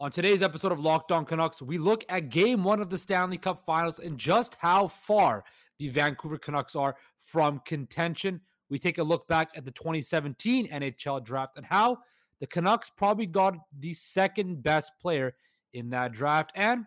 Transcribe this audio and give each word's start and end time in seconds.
On 0.00 0.10
today's 0.10 0.42
episode 0.42 0.72
of 0.72 0.80
Locked 0.80 1.12
On 1.12 1.24
Canucks, 1.24 1.62
we 1.62 1.78
look 1.78 2.04
at 2.08 2.28
game 2.28 2.64
one 2.64 2.80
of 2.80 2.90
the 2.90 2.98
Stanley 2.98 3.38
Cup 3.38 3.64
Finals 3.64 4.00
and 4.00 4.18
just 4.18 4.56
how 4.58 4.88
far 4.88 5.44
the 5.78 5.88
Vancouver 5.88 6.36
Canucks 6.36 6.74
are 6.74 6.96
from 7.24 7.60
contention. 7.64 8.40
We 8.68 8.80
take 8.80 8.98
a 8.98 9.04
look 9.04 9.28
back 9.28 9.50
at 9.54 9.64
the 9.64 9.70
2017 9.70 10.68
NHL 10.68 11.24
draft 11.24 11.56
and 11.56 11.64
how 11.64 11.98
the 12.40 12.46
Canucks 12.48 12.90
probably 12.90 13.26
got 13.26 13.54
the 13.78 13.94
second 13.94 14.64
best 14.64 14.90
player 15.00 15.36
in 15.74 15.90
that 15.90 16.10
draft. 16.10 16.50
And 16.56 16.84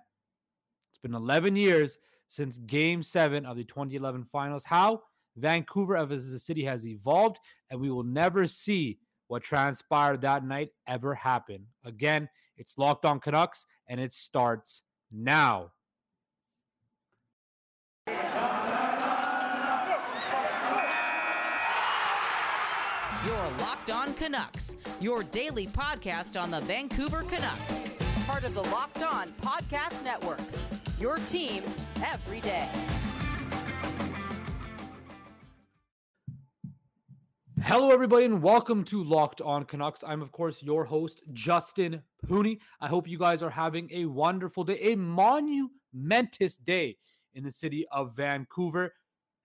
it's 0.92 1.00
been 1.00 1.14
11 1.14 1.56
years 1.56 1.98
since 2.28 2.58
game 2.58 3.02
seven 3.02 3.46
of 3.46 3.56
the 3.56 3.64
2011 3.64 4.26
finals. 4.26 4.66
How 4.66 5.02
Vancouver 5.38 5.96
as 5.96 6.28
a 6.28 6.40
city 6.40 6.66
has 6.66 6.86
evolved, 6.86 7.38
and 7.72 7.80
we 7.80 7.90
will 7.90 8.04
never 8.04 8.48
see 8.48 9.00
what 9.28 9.44
transpired 9.44 10.20
that 10.22 10.44
night 10.44 10.72
ever 10.88 11.16
happen. 11.16 11.66
Again, 11.86 12.28
it's 12.58 12.78
Locked 12.78 13.06
On 13.06 13.20
Canucks, 13.20 13.66
and 13.88 14.00
it 14.00 14.14
starts 14.14 14.82
now. 15.12 15.72
Your 23.26 23.52
Locked 23.60 23.90
On 23.90 24.14
Canucks, 24.14 24.78
your 25.00 25.24
daily 25.24 25.68
podcast 25.68 26.42
on 26.42 26.52
the 26.52 26.62
Vancouver 26.62 27.24
Canucks. 27.24 27.92
Part 28.26 28.44
of 28.44 28.54
the 28.54 28.64
Locked 28.64 29.04
On 29.04 29.28
Podcast 29.42 30.04
Network. 30.04 30.40
Your 31.00 31.18
team 31.18 31.64
every 32.04 32.42
day. 32.42 32.70
Hello, 37.68 37.92
everybody, 37.92 38.24
and 38.24 38.42
welcome 38.42 38.82
to 38.86 39.04
Locked 39.04 39.42
On 39.42 39.66
Canucks. 39.66 40.02
I'm, 40.02 40.22
of 40.22 40.32
course, 40.32 40.64
your 40.64 40.86
host, 40.86 41.22
Justin 41.34 42.02
Pooney. 42.26 42.60
I 42.80 42.88
hope 42.88 43.10
you 43.10 43.20
guys 43.20 43.44
are 43.44 43.50
having 43.50 43.90
a 43.92 44.06
wonderful 44.06 44.64
day, 44.64 44.80
a 44.80 44.96
monumentous 44.96 46.56
day 46.56 46.96
in 47.34 47.44
the 47.44 47.52
city 47.52 47.86
of 47.92 48.16
Vancouver. 48.16 48.94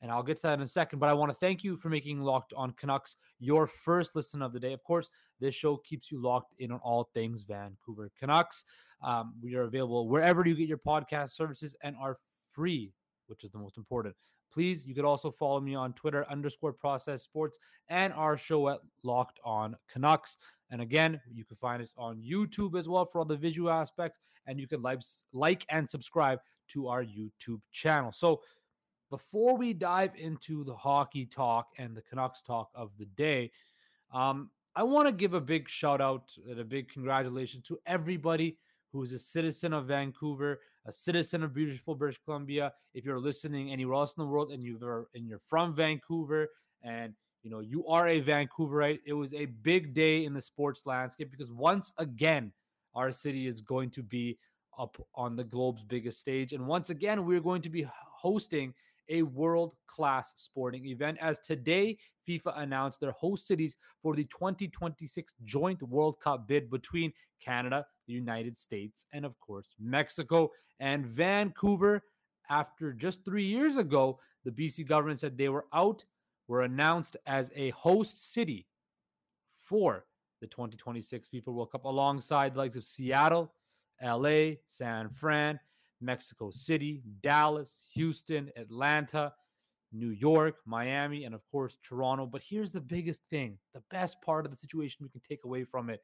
And 0.01 0.09
I'll 0.09 0.23
get 0.23 0.37
to 0.37 0.43
that 0.45 0.55
in 0.55 0.61
a 0.61 0.69
second. 0.69 1.01
But 1.01 1.09
I 1.09 1.15
want 1.15 1.33
to 1.33 1.39
thank 1.41 1.65
you 1.65 1.77
for 1.77 1.89
making 1.89 2.21
Locked 2.21 2.53
On 2.57 2.71
Canucks 2.75 3.17
your 3.41 3.67
first 3.67 4.15
listen 4.15 4.41
of 4.41 4.53
the 4.53 4.61
day. 4.61 4.73
Of 4.73 4.85
course, 4.85 5.11
this 5.41 5.57
show 5.57 5.79
keeps 5.79 6.13
you 6.13 6.23
locked 6.23 6.55
in 6.61 6.71
on 6.71 6.79
all 6.85 7.11
things 7.15 7.43
Vancouver 7.43 8.09
Canucks. 8.17 8.65
Um, 9.03 9.35
we 9.43 9.57
are 9.57 9.63
available 9.63 10.09
wherever 10.09 10.47
you 10.47 10.55
get 10.55 10.69
your 10.69 10.79
podcast 10.79 11.31
services 11.31 11.75
and 11.83 11.97
are 12.01 12.17
free, 12.53 12.93
which 13.27 13.43
is 13.43 13.51
the 13.51 13.59
most 13.59 13.79
important. 13.79 14.15
Please, 14.53 14.87
you 14.87 14.95
could 14.95 15.05
also 15.05 15.31
follow 15.31 15.61
me 15.61 15.75
on 15.75 15.93
Twitter 15.95 16.27
underscore 16.31 16.73
process 16.73 17.23
sports 17.23 17.59
and 17.89 18.13
our 18.13 18.37
show 18.37 18.69
at 18.69 18.81
Locked 19.03 19.41
On 19.45 19.77
Canucks. 19.91 20.37
And 20.71 20.83
again, 20.83 21.21
you 21.33 21.45
can 21.45 21.57
find 21.57 21.83
us 21.83 21.95
on 21.97 22.23
YouTube 22.23 22.79
as 22.79 22.89
well 22.89 23.05
for 23.05 23.19
all 23.19 23.25
the 23.25 23.37
visual 23.37 23.71
aspects, 23.71 24.21
and 24.47 24.59
you 24.61 24.67
can 24.67 24.83
like, 24.83 25.01
like 25.33 25.65
and 25.69 25.89
subscribe 25.89 26.39
to 26.69 26.89
our 26.89 27.05
YouTube 27.05 27.61
channel. 27.71 28.13
So 28.13 28.41
before 29.11 29.57
we 29.57 29.75
dive 29.75 30.13
into 30.17 30.65
the 30.65 30.75
hockey 30.75 31.27
talk 31.27 31.69
and 31.79 31.95
the 31.95 32.03
Canucks 32.03 32.43
talk 32.43 32.71
of 32.75 32.91
the 32.99 33.05
day, 33.05 33.51
um, 34.13 34.51
I 34.75 34.83
want 34.83 35.07
to 35.07 35.13
give 35.13 35.35
a 35.35 35.41
big 35.41 35.69
shout 35.69 36.01
out 36.01 36.33
and 36.49 36.59
a 36.59 36.65
big 36.65 36.89
congratulations 36.89 37.67
to 37.69 37.79
everybody 37.87 38.57
who's 38.91 39.13
a 39.13 39.19
citizen 39.19 39.75
of 39.75 39.87
Vancouver, 39.87 40.61
a 40.87 40.93
citizen 40.93 41.43
of 41.43 41.55
beautiful 41.55 41.95
British 41.95 42.21
Columbia. 42.25 42.73
If 42.95 43.05
you're 43.05 43.21
listening 43.21 43.71
anywhere 43.71 43.95
else 43.95 44.15
in 44.17 44.23
the 44.23 44.29
world 44.29 44.53
and 44.53 44.63
you're 44.63 45.09
and 45.15 45.27
you're 45.29 45.41
from 45.49 45.75
Vancouver 45.75 46.49
and 46.83 47.15
you 47.43 47.51
know 47.51 47.61
you 47.61 47.87
are 47.87 48.09
a 48.09 48.21
Vancouverite, 48.21 49.01
it 49.07 49.13
was 49.13 49.35
a 49.35 49.47
big 49.47 49.95
day 49.95 50.25
in 50.25 50.35
the 50.35 50.41
sports 50.41 50.83
landscape 50.87 51.31
because 51.31 51.53
once 51.53 51.93
again 51.99 52.53
our 52.95 53.11
city 53.11 53.47
is 53.47 53.61
going 53.61 53.91
to 53.91 54.03
be 54.03 54.39
up 54.79 54.97
on 55.15 55.37
the 55.37 55.45
globe's 55.45 55.85
biggest 55.85 56.19
stage 56.19 56.53
and 56.53 56.67
once 56.67 56.91
again 56.91 57.27
we're 57.27 57.41
going 57.41 57.63
to 57.63 57.69
be 57.71 57.87
hosting 57.93 58.73
a 59.09 59.23
world 59.23 59.75
class 59.87 60.33
sporting 60.37 60.87
event. 60.87 61.19
As 61.21 61.39
today, 61.39 61.99
FIFA 62.29 62.61
announced 62.61 63.01
their 63.01 63.13
host 63.13 63.47
cities 63.47 63.77
for 64.01 64.15
the 64.15 64.25
2026 64.25 65.35
joint 65.45 65.83
World 65.83 66.19
Cup 66.21 66.47
bid 66.47 66.71
between 66.71 67.13
Canada, 67.45 67.85
the 68.07 68.13
United 68.13 68.57
States, 68.57 69.07
and 69.13 69.25
of 69.25 69.39
course, 69.41 69.75
Mexico 69.79 70.51
and 70.81 71.07
Vancouver. 71.07 72.03
After 72.51 72.93
just 72.93 73.25
three 73.25 73.45
years 73.45 73.77
ago, 73.77 74.19
the 74.45 74.51
BC 74.51 74.87
government 74.87 75.21
said 75.21 75.39
they 75.39 75.49
were 75.49 75.67
out, 75.73 76.05
were 76.49 76.63
announced 76.63 77.17
as 77.27 77.51
a 77.55 77.71
host 77.71 78.33
city 78.33 78.67
for 79.65 80.05
the 80.41 80.47
2026 80.49 81.29
FIFA 81.33 81.47
World 81.47 81.71
Cup 81.73 81.85
alongside 81.85 82.55
the 82.55 82.59
likes 82.59 82.77
of 82.77 82.85
Seattle, 82.85 83.55
LA, 84.03 84.55
San 84.67 85.09
Fran, 85.11 85.59
Mexico 86.01 86.51
City, 86.51 87.03
Dallas, 87.23 87.83
Houston, 87.95 88.51
Atlanta, 88.57 89.33
New 89.93 90.11
York, 90.11 90.57
Miami, 90.67 91.25
and 91.25 91.35
of 91.35 91.43
course 91.51 91.79
Toronto. 91.83 92.27
But 92.27 92.43
here's 92.43 92.73
the 92.73 92.81
biggest 92.81 93.21
thing: 93.31 93.59
the 93.73 93.83
best 93.91 94.21
part 94.23 94.45
of 94.45 94.51
the 94.51 94.59
situation 94.59 95.05
we 95.05 95.11
can 95.11 95.21
take 95.21 95.45
away 95.45 95.65
from 95.65 95.91
it. 95.91 96.03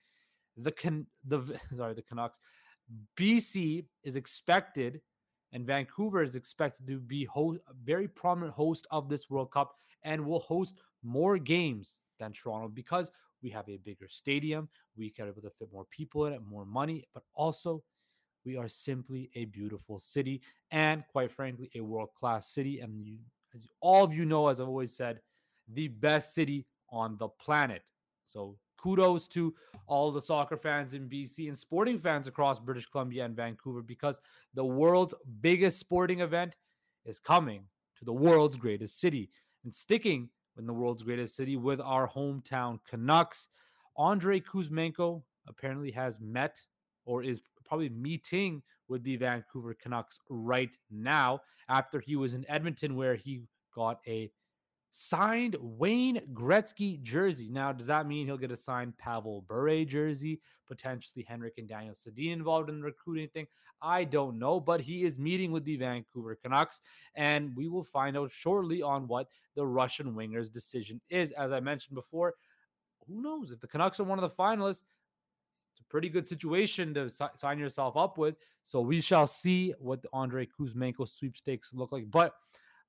The 0.60 0.72
can 0.72 1.06
the 1.24 1.58
sorry 1.76 1.94
the 1.94 2.02
Canucks, 2.02 2.41
BC 3.16 3.84
is 4.02 4.16
expected, 4.16 5.00
and 5.52 5.66
Vancouver 5.66 6.22
is 6.22 6.34
expected 6.34 6.86
to 6.86 6.98
be 6.98 7.24
host, 7.24 7.60
a 7.69 7.72
very 7.84 8.08
prominent 8.08 8.54
host 8.54 8.86
of 8.91 9.08
this 9.08 9.30
World 9.30 9.50
Cup, 9.50 9.74
and 10.02 10.24
will 10.24 10.41
host 10.41 10.80
more 11.02 11.38
games 11.38 11.97
than 12.18 12.32
Toronto 12.32 12.68
because 12.68 13.10
we 13.42 13.50
have 13.50 13.68
a 13.68 13.76
bigger 13.78 14.08
stadium. 14.08 14.68
We 14.97 15.10
can 15.10 15.28
able 15.28 15.42
to 15.42 15.50
fit 15.50 15.72
more 15.72 15.86
people 15.91 16.26
in 16.26 16.32
it, 16.32 16.42
more 16.42 16.64
money, 16.64 17.04
but 17.14 17.22
also 17.34 17.82
we 18.44 18.56
are 18.56 18.68
simply 18.68 19.30
a 19.34 19.44
beautiful 19.47 19.98
city 19.98 20.41
and, 20.70 21.04
quite 21.12 21.30
frankly, 21.30 21.70
a 21.74 21.80
world 21.80 22.10
class 22.18 22.48
city. 22.48 22.80
And 22.80 23.04
you, 23.04 23.18
as 23.54 23.66
all 23.80 24.04
of 24.04 24.12
you 24.12 24.24
know, 24.24 24.48
as 24.48 24.60
I've 24.60 24.68
always 24.68 24.97
said, 24.97 25.20
the 25.72 25.88
best 25.88 26.34
city 26.34 26.66
on 26.91 27.16
the 27.18 27.28
planet. 27.28 27.82
So, 28.24 28.56
kudos 28.78 29.28
to 29.28 29.55
all 29.87 30.11
the 30.11 30.21
soccer 30.21 30.56
fans 30.56 30.94
in 30.94 31.09
BC 31.09 31.49
and 31.49 31.59
sporting 31.59 31.99
fans 31.99 32.27
across 32.27 32.59
British 32.59 32.87
Columbia 32.87 33.25
and 33.25 33.37
Vancouver 33.37 33.83
because 33.83 34.21
the 34.55 34.65
world's 34.65 35.15
biggest 35.41 35.78
sporting 35.78 36.21
event 36.21 36.56
is 37.05 37.19
coming 37.19 37.62
to 37.99 38.05
the 38.05 38.12
world's 38.12 38.56
greatest 38.56 39.00
city. 39.00 39.31
And 39.65 39.75
sticking 39.75 40.28
in 40.56 40.66
the 40.66 40.72
world's 40.72 41.03
greatest 41.03 41.37
city 41.37 41.56
with 41.56 41.81
our 41.81 42.09
hometown 42.09 42.78
Canucks, 42.89 43.49
Andrei 43.99 44.41
Kuzmenko 44.41 45.22
apparently 45.47 45.91
has 45.91 46.21
met 46.21 46.60
or 47.05 47.22
is 47.22 47.41
probably 47.65 47.89
meeting 47.89 48.62
with 48.89 49.03
the 49.03 49.16
Vancouver 49.16 49.75
Canucks 49.75 50.19
right 50.28 50.77
now 50.91 51.41
after 51.69 52.00
he 52.00 52.16
was 52.16 52.34
in 52.34 52.49
Edmonton, 52.49 52.97
where 52.97 53.15
he 53.15 53.43
got 53.75 54.00
a 54.06 54.31
signed 54.98 55.54
Wayne 55.60 56.20
Gretzky 56.32 57.00
jersey. 57.03 57.48
Now, 57.48 57.72
does 57.72 57.86
that 57.86 58.09
mean 58.09 58.26
he'll 58.26 58.36
get 58.36 58.50
a 58.50 58.56
signed 58.56 58.98
Pavel 58.98 59.44
Bure 59.48 59.84
jersey? 59.84 60.41
Potentially 60.66 61.25
Henrik 61.26 61.54
and 61.56 61.69
Daniel 61.69 61.94
Sedin 61.94 62.32
involved 62.32 62.69
in 62.69 62.81
the 62.81 62.84
recruiting 62.84 63.28
thing? 63.28 63.47
I 63.81 64.03
don't 64.03 64.41
know, 64.41 64.59
but 64.59 64.81
he 64.81 65.04
is 65.04 65.16
meeting 65.16 65.53
with 65.53 65.64
the 65.64 65.76
Vancouver 65.76 66.34
Canucks, 66.34 66.81
and 67.14 67.54
we 67.54 67.69
will 67.69 67.84
find 67.84 68.16
out 68.16 68.32
shortly 68.32 68.82
on 68.82 69.06
what 69.06 69.28
the 69.54 69.64
Russian 69.64 70.16
winger's 70.16 70.50
decision 70.50 71.00
is. 71.10 71.30
As 71.30 71.53
I 71.53 71.60
mentioned 71.60 71.94
before, 71.94 72.34
who 73.06 73.22
knows 73.22 73.53
if 73.53 73.60
the 73.60 73.69
Canucks 73.69 74.00
are 74.00 74.04
one 74.04 74.19
of 74.19 74.28
the 74.28 74.36
finalists? 74.36 74.82
It's 75.72 75.80
a 75.80 75.91
pretty 75.91 76.09
good 76.09 76.26
situation 76.26 76.92
to 76.94 77.09
si- 77.09 77.25
sign 77.36 77.60
yourself 77.60 77.97
up 77.97 78.19
with. 78.19 78.34
So 78.65 78.80
we 78.80 79.00
shall 79.00 79.28
see 79.28 79.75
what 79.78 80.03
the 80.03 80.09
Andrei 80.12 80.48
Kuzmenko 80.59 81.09
sweepstakes 81.09 81.72
look 81.72 81.92
like. 81.92 82.10
But 82.10 82.34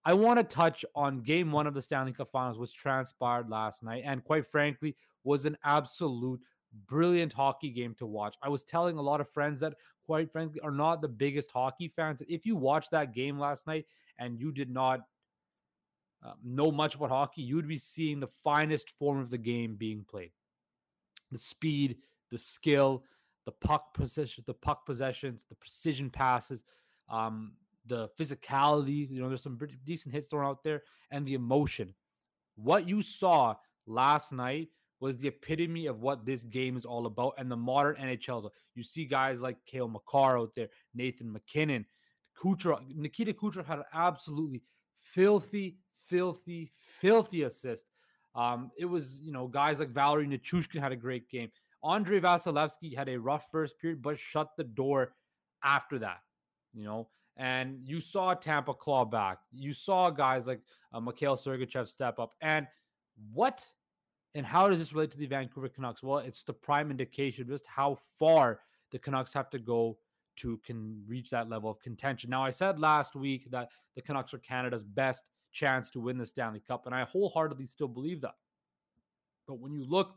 I 0.10 0.14
want 0.14 0.40
to 0.40 0.44
touch 0.44 0.84
on 0.96 1.22
game 1.22 1.52
one 1.52 1.68
of 1.68 1.76
the 1.76 1.84
Stanley 1.84 2.14
Cup 2.14 2.32
Finals, 2.32 2.58
which 2.58 2.74
transpired 2.74 3.48
last 3.48 3.84
night, 3.84 4.02
and 4.08 4.24
quite 4.24 4.48
frankly, 4.48 4.96
was 5.24 5.46
an 5.46 5.56
absolute 5.64 6.42
brilliant 6.88 7.32
hockey 7.32 7.70
game 7.70 7.94
to 8.00 8.08
watch. 8.08 8.36
I 8.42 8.50
was 8.50 8.64
telling 8.64 8.98
a 8.98 9.04
lot 9.04 9.22
of 9.22 9.30
friends 9.30 9.60
that, 9.60 9.76
quite 10.08 10.32
frankly, 10.32 10.62
are 10.62 10.72
not 10.72 11.04
the 11.04 11.08
biggest 11.08 11.52
hockey 11.52 11.90
fans. 11.90 12.24
If 12.28 12.44
you 12.44 12.56
watched 12.56 12.90
that 12.90 13.14
game 13.14 13.38
last 13.38 13.68
night 13.68 13.86
and 14.18 14.40
you 14.40 14.52
did 14.52 14.72
not 14.72 15.02
uh, 16.26 16.34
know 16.44 16.72
much 16.72 16.96
about 16.96 17.12
hockey, 17.12 17.44
you'd 17.44 17.68
be 17.68 17.78
seeing 17.78 18.20
the 18.20 18.34
finest 18.44 18.90
form 18.98 19.20
of 19.20 19.30
the 19.30 19.38
game 19.38 19.76
being 19.76 20.04
played. 20.10 20.32
The 21.32 21.38
speed, 21.38 21.98
the 22.32 22.40
skill, 22.40 23.04
the 23.46 23.52
puck 23.52 23.94
position, 23.94 24.44
the 24.48 24.56
puck 24.56 24.88
possessions, 24.88 25.46
the 25.48 25.56
precision 25.56 26.10
passes, 26.10 26.64
um, 27.10 27.52
the 27.90 28.10
physicality. 28.20 29.10
You 29.10 29.22
know, 29.22 29.28
there's 29.28 29.44
some 29.44 29.60
decent 29.86 30.14
hits 30.14 30.28
thrown 30.28 30.46
out 30.46 30.64
there, 30.64 30.84
and 31.12 31.26
the 31.26 31.34
emotion. 31.34 31.94
What 32.56 32.88
you 32.88 33.02
saw 33.02 33.56
last 33.86 34.32
night 34.32 34.70
was 35.00 35.18
the 35.18 35.30
epitome 35.30 35.88
of 35.88 36.02
what 36.02 36.26
this 36.26 36.44
game 36.44 36.78
is 36.78 36.86
all 36.86 37.06
about, 37.06 37.34
and 37.38 37.52
the 37.52 37.58
modern 37.58 37.96
NHL. 37.96 38.50
You 38.76 38.84
see 38.84 39.06
guys 39.06 39.42
like 39.42 39.58
Cale 39.66 39.88
Makar 39.88 40.38
out 40.38 40.52
there, 40.56 40.68
Nathan 40.94 41.32
MacKinnon, 41.32 41.86
Kucherov, 42.42 42.82
Nikita 42.96 43.34
Kucherov 43.34 43.66
had 43.66 43.80
an 43.80 43.86
absolutely 43.94 44.62
filthy, 45.00 45.78
filthy, 46.08 46.72
filthy 46.82 47.44
assist. 47.44 47.86
Um, 48.36 48.72
it 48.78 48.86
was, 48.86 49.20
you 49.22 49.32
know, 49.32 49.48
guys 49.48 49.80
like 49.80 49.90
Valeri 49.90 50.28
Nichushkin 50.28 50.80
had 50.80 50.92
a 50.92 50.98
great 50.98 51.30
game. 51.30 51.50
Andrei 51.84 52.20
Vasilevskiy 52.20 52.96
had 52.96 53.10
a 53.10 53.20
rough 53.20 53.48
first 53.52 53.80
period, 53.80 54.02
but 54.02 54.20
shut 54.20 54.50
the 54.58 54.64
door 54.64 55.14
after 55.64 56.00
that, 56.00 56.20
you 56.74 56.84
know. 56.84 57.08
And 57.40 57.80
you 57.84 58.02
saw 58.02 58.34
Tampa 58.34 58.74
claw 58.74 59.06
back. 59.06 59.40
You 59.52 59.74
saw 59.74 60.12
guys 60.12 60.46
like 60.46 60.60
uh, 60.94 61.00
Mikhail 61.00 61.36
Sergachev 61.36 61.88
step 61.88 62.20
up. 62.20 62.34
And 62.42 62.68
what 63.34 63.66
and 64.36 64.46
how 64.46 64.70
does 64.70 64.78
this 64.78 64.94
relate 64.94 65.10
to 65.12 65.18
the 65.18 65.26
Vancouver 65.26 65.70
Canucks? 65.70 66.04
Well, 66.04 66.20
it's 66.20 66.44
the 66.44 66.54
prime 66.54 66.92
indication 66.92 67.48
just 67.48 67.66
how 67.66 67.98
far 68.20 68.60
the 68.92 69.00
Canucks 69.00 69.34
have 69.34 69.50
to 69.52 69.60
go 69.60 69.98
to 70.38 70.58
can 70.58 71.02
reach 71.08 71.30
that 71.32 71.50
level 71.50 71.70
of 71.70 71.80
contention. 71.80 72.30
Now, 72.30 72.44
I 72.44 72.52
said 72.52 72.80
last 72.80 73.16
week 73.16 73.50
that 73.52 73.70
the 73.96 74.02
Canucks 74.02 74.34
are 74.34 74.40
Canada's 74.40 74.84
best 74.84 75.24
chance 75.52 75.90
to 75.92 76.00
win 76.00 76.18
the 76.18 76.26
Stanley 76.26 76.62
Cup, 76.66 76.86
and 76.86 76.94
I 76.94 77.04
wholeheartedly 77.04 77.66
still 77.66 77.88
believe 77.88 78.22
that. 78.22 78.36
But 79.48 79.60
when 79.60 79.74
you 79.74 79.84
look 79.84 80.16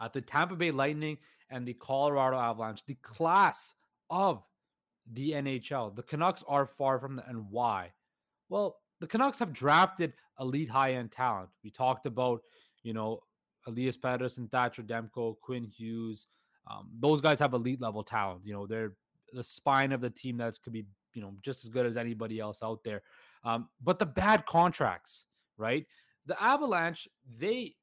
at 0.00 0.12
the 0.12 0.20
Tampa 0.20 0.54
Bay 0.54 0.70
Lightning 0.70 1.16
and 1.50 1.66
the 1.66 1.74
Colorado 1.74 2.36
Avalanche, 2.36 2.84
the 2.84 2.96
class 2.96 3.72
of 4.10 4.42
the 5.12 5.32
NHL, 5.32 5.94
the 5.94 6.02
Canucks 6.02 6.44
are 6.48 6.66
far 6.66 6.98
from 6.98 7.16
the 7.16 7.28
and 7.28 7.46
why? 7.50 7.92
Well, 8.48 8.76
the 9.00 9.06
Canucks 9.06 9.38
have 9.38 9.52
drafted 9.52 10.12
elite 10.40 10.70
high-end 10.70 11.12
talent. 11.12 11.50
We 11.62 11.70
talked 11.70 12.06
about, 12.06 12.40
you 12.82 12.92
know, 12.92 13.20
Elias 13.66 13.96
Pettersson, 13.96 14.50
Thatcher 14.50 14.82
Demko, 14.82 15.36
Quinn 15.40 15.64
Hughes, 15.64 16.26
um, 16.70 16.88
those 16.98 17.20
guys 17.20 17.38
have 17.40 17.52
elite 17.52 17.80
level 17.80 18.02
talent. 18.02 18.40
You 18.44 18.54
know, 18.54 18.66
they're 18.66 18.92
the 19.32 19.44
spine 19.44 19.92
of 19.92 20.00
the 20.00 20.10
team 20.10 20.36
that 20.38 20.56
could 20.62 20.72
be, 20.72 20.86
you 21.12 21.22
know, 21.22 21.34
just 21.42 21.64
as 21.64 21.70
good 21.70 21.86
as 21.86 21.96
anybody 21.96 22.40
else 22.40 22.60
out 22.62 22.82
there. 22.84 23.02
Um, 23.44 23.68
but 23.82 23.98
the 23.98 24.06
bad 24.06 24.46
contracts, 24.46 25.24
right? 25.58 25.86
The 26.26 26.42
Avalanche, 26.42 27.08
they 27.38 27.74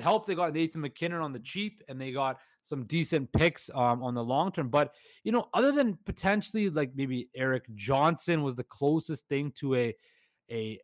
helped. 0.00 0.26
They 0.26 0.34
got 0.34 0.52
Nathan 0.52 0.80
MacKinnon 0.80 1.20
on 1.20 1.32
the 1.32 1.38
cheap, 1.38 1.82
and 1.88 2.00
they 2.00 2.12
got 2.12 2.38
some 2.62 2.84
decent 2.84 3.32
picks 3.32 3.70
um, 3.74 4.02
on 4.02 4.14
the 4.14 4.22
long 4.22 4.52
term. 4.52 4.68
But 4.68 4.94
you 5.24 5.32
know, 5.32 5.46
other 5.54 5.72
than 5.72 5.98
potentially 6.04 6.70
like 6.70 6.92
maybe 6.94 7.28
Erik 7.34 7.64
Johnson 7.74 8.42
was 8.42 8.54
the 8.54 8.64
closest 8.64 9.28
thing 9.28 9.52
to 9.56 9.74
a 9.74 9.94
a 10.50 10.80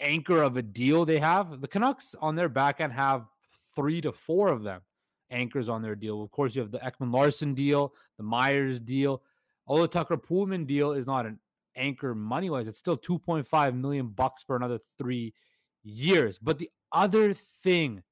anchor 0.00 0.42
of 0.42 0.56
a 0.56 0.62
deal 0.62 1.04
they 1.04 1.18
have. 1.18 1.60
The 1.60 1.68
Canucks 1.68 2.14
on 2.20 2.36
their 2.36 2.48
back 2.48 2.80
end 2.80 2.92
have 2.92 3.26
three 3.74 4.00
to 4.00 4.12
four 4.12 4.48
of 4.48 4.62
them 4.62 4.82
anchors 5.30 5.68
on 5.68 5.82
their 5.82 5.94
deal. 5.94 6.22
Of 6.22 6.30
course, 6.30 6.54
you 6.54 6.62
have 6.62 6.70
the 6.70 6.78
Ekman 6.78 7.12
Larsson 7.12 7.54
deal, 7.54 7.92
the 8.16 8.22
Myers 8.22 8.80
deal. 8.80 9.22
Although 9.66 9.86
Tucker 9.86 10.16
Poolman 10.16 10.66
deal 10.66 10.92
is 10.92 11.06
not 11.06 11.26
an 11.26 11.38
anchor 11.76 12.14
money 12.14 12.50
wise, 12.50 12.68
it's 12.68 12.78
still 12.78 12.96
2.5 12.96 13.74
million 13.74 14.08
bucks 14.08 14.42
for 14.42 14.56
another 14.56 14.78
three 14.96 15.34
years. 15.84 16.38
But 16.38 16.58
the 16.58 16.70
other 16.92 17.34
thing 17.34 18.02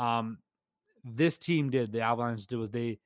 um, 0.00 0.38
this 1.04 1.36
team 1.36 1.70
did, 1.70 1.92
the 1.92 2.00
Avalanche 2.00 2.46
did, 2.46 2.56
was 2.56 2.70
they 2.70 2.98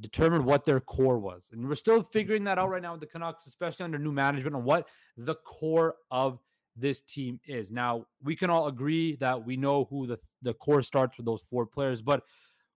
determined 0.00 0.44
what 0.44 0.64
their 0.64 0.80
core 0.80 1.18
was. 1.18 1.48
And 1.52 1.68
we're 1.68 1.74
still 1.76 2.02
figuring 2.02 2.44
that 2.44 2.58
out 2.58 2.70
right 2.70 2.82
now 2.82 2.92
with 2.92 3.00
the 3.00 3.06
Canucks, 3.06 3.46
especially 3.46 3.84
under 3.84 3.98
new 3.98 4.12
management, 4.12 4.56
on 4.56 4.64
what 4.64 4.88
the 5.16 5.36
core 5.36 5.94
of 6.10 6.40
this 6.76 7.02
team 7.02 7.38
is. 7.46 7.70
Now, 7.70 8.06
we 8.22 8.34
can 8.34 8.50
all 8.50 8.66
agree 8.66 9.16
that 9.16 9.44
we 9.44 9.56
know 9.56 9.84
who 9.84 10.06
the, 10.06 10.18
the 10.42 10.54
core 10.54 10.82
starts 10.82 11.18
with 11.18 11.26
those 11.26 11.42
four 11.42 11.66
players, 11.66 12.02
but 12.02 12.24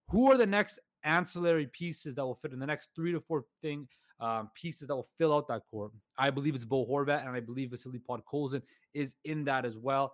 who 0.09 0.31
are 0.31 0.37
the 0.37 0.47
next 0.47 0.79
ancillary 1.03 1.67
pieces 1.67 2.15
that 2.15 2.25
will 2.25 2.35
fit 2.35 2.53
in 2.53 2.61
the 2.61 2.67
next 2.67 2.91
three 2.95 3.13
to 3.13 3.21
four 3.21 3.45
thing 3.61 3.89
um, 4.21 4.51
pieces 4.55 4.89
that 4.89 4.95
will 4.95 5.09
fill 5.19 5.35
out 5.35 5.49
that 5.49 5.63
core? 5.69 5.91
I 6.17 6.31
believe 6.31 6.55
it's 6.55 6.65
Bo 6.65 6.87
Horvat, 6.87 7.27
and 7.27 7.35
I 7.35 7.41
believe 7.41 7.71
Vasily 7.71 7.99
Podkolzin 7.99 8.63
is 8.95 9.15
in 9.25 9.45
that 9.45 9.65
as 9.65 9.79
well. 9.79 10.13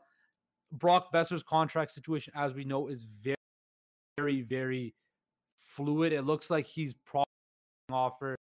Brock 0.72 1.12
Boeser's 1.12 1.42
contract 1.42 1.90
situation, 1.90 2.32
as 2.36 2.54
we 2.54 2.64
know, 2.64 2.88
is 2.88 3.04
very, 3.04 3.36
very, 4.18 4.40
very 4.42 4.94
fluid. 5.58 6.12
It 6.12 6.22
looks 6.22 6.50
like 6.50 6.66
he's 6.66 6.94
probably 7.04 7.26
offer 7.90 8.36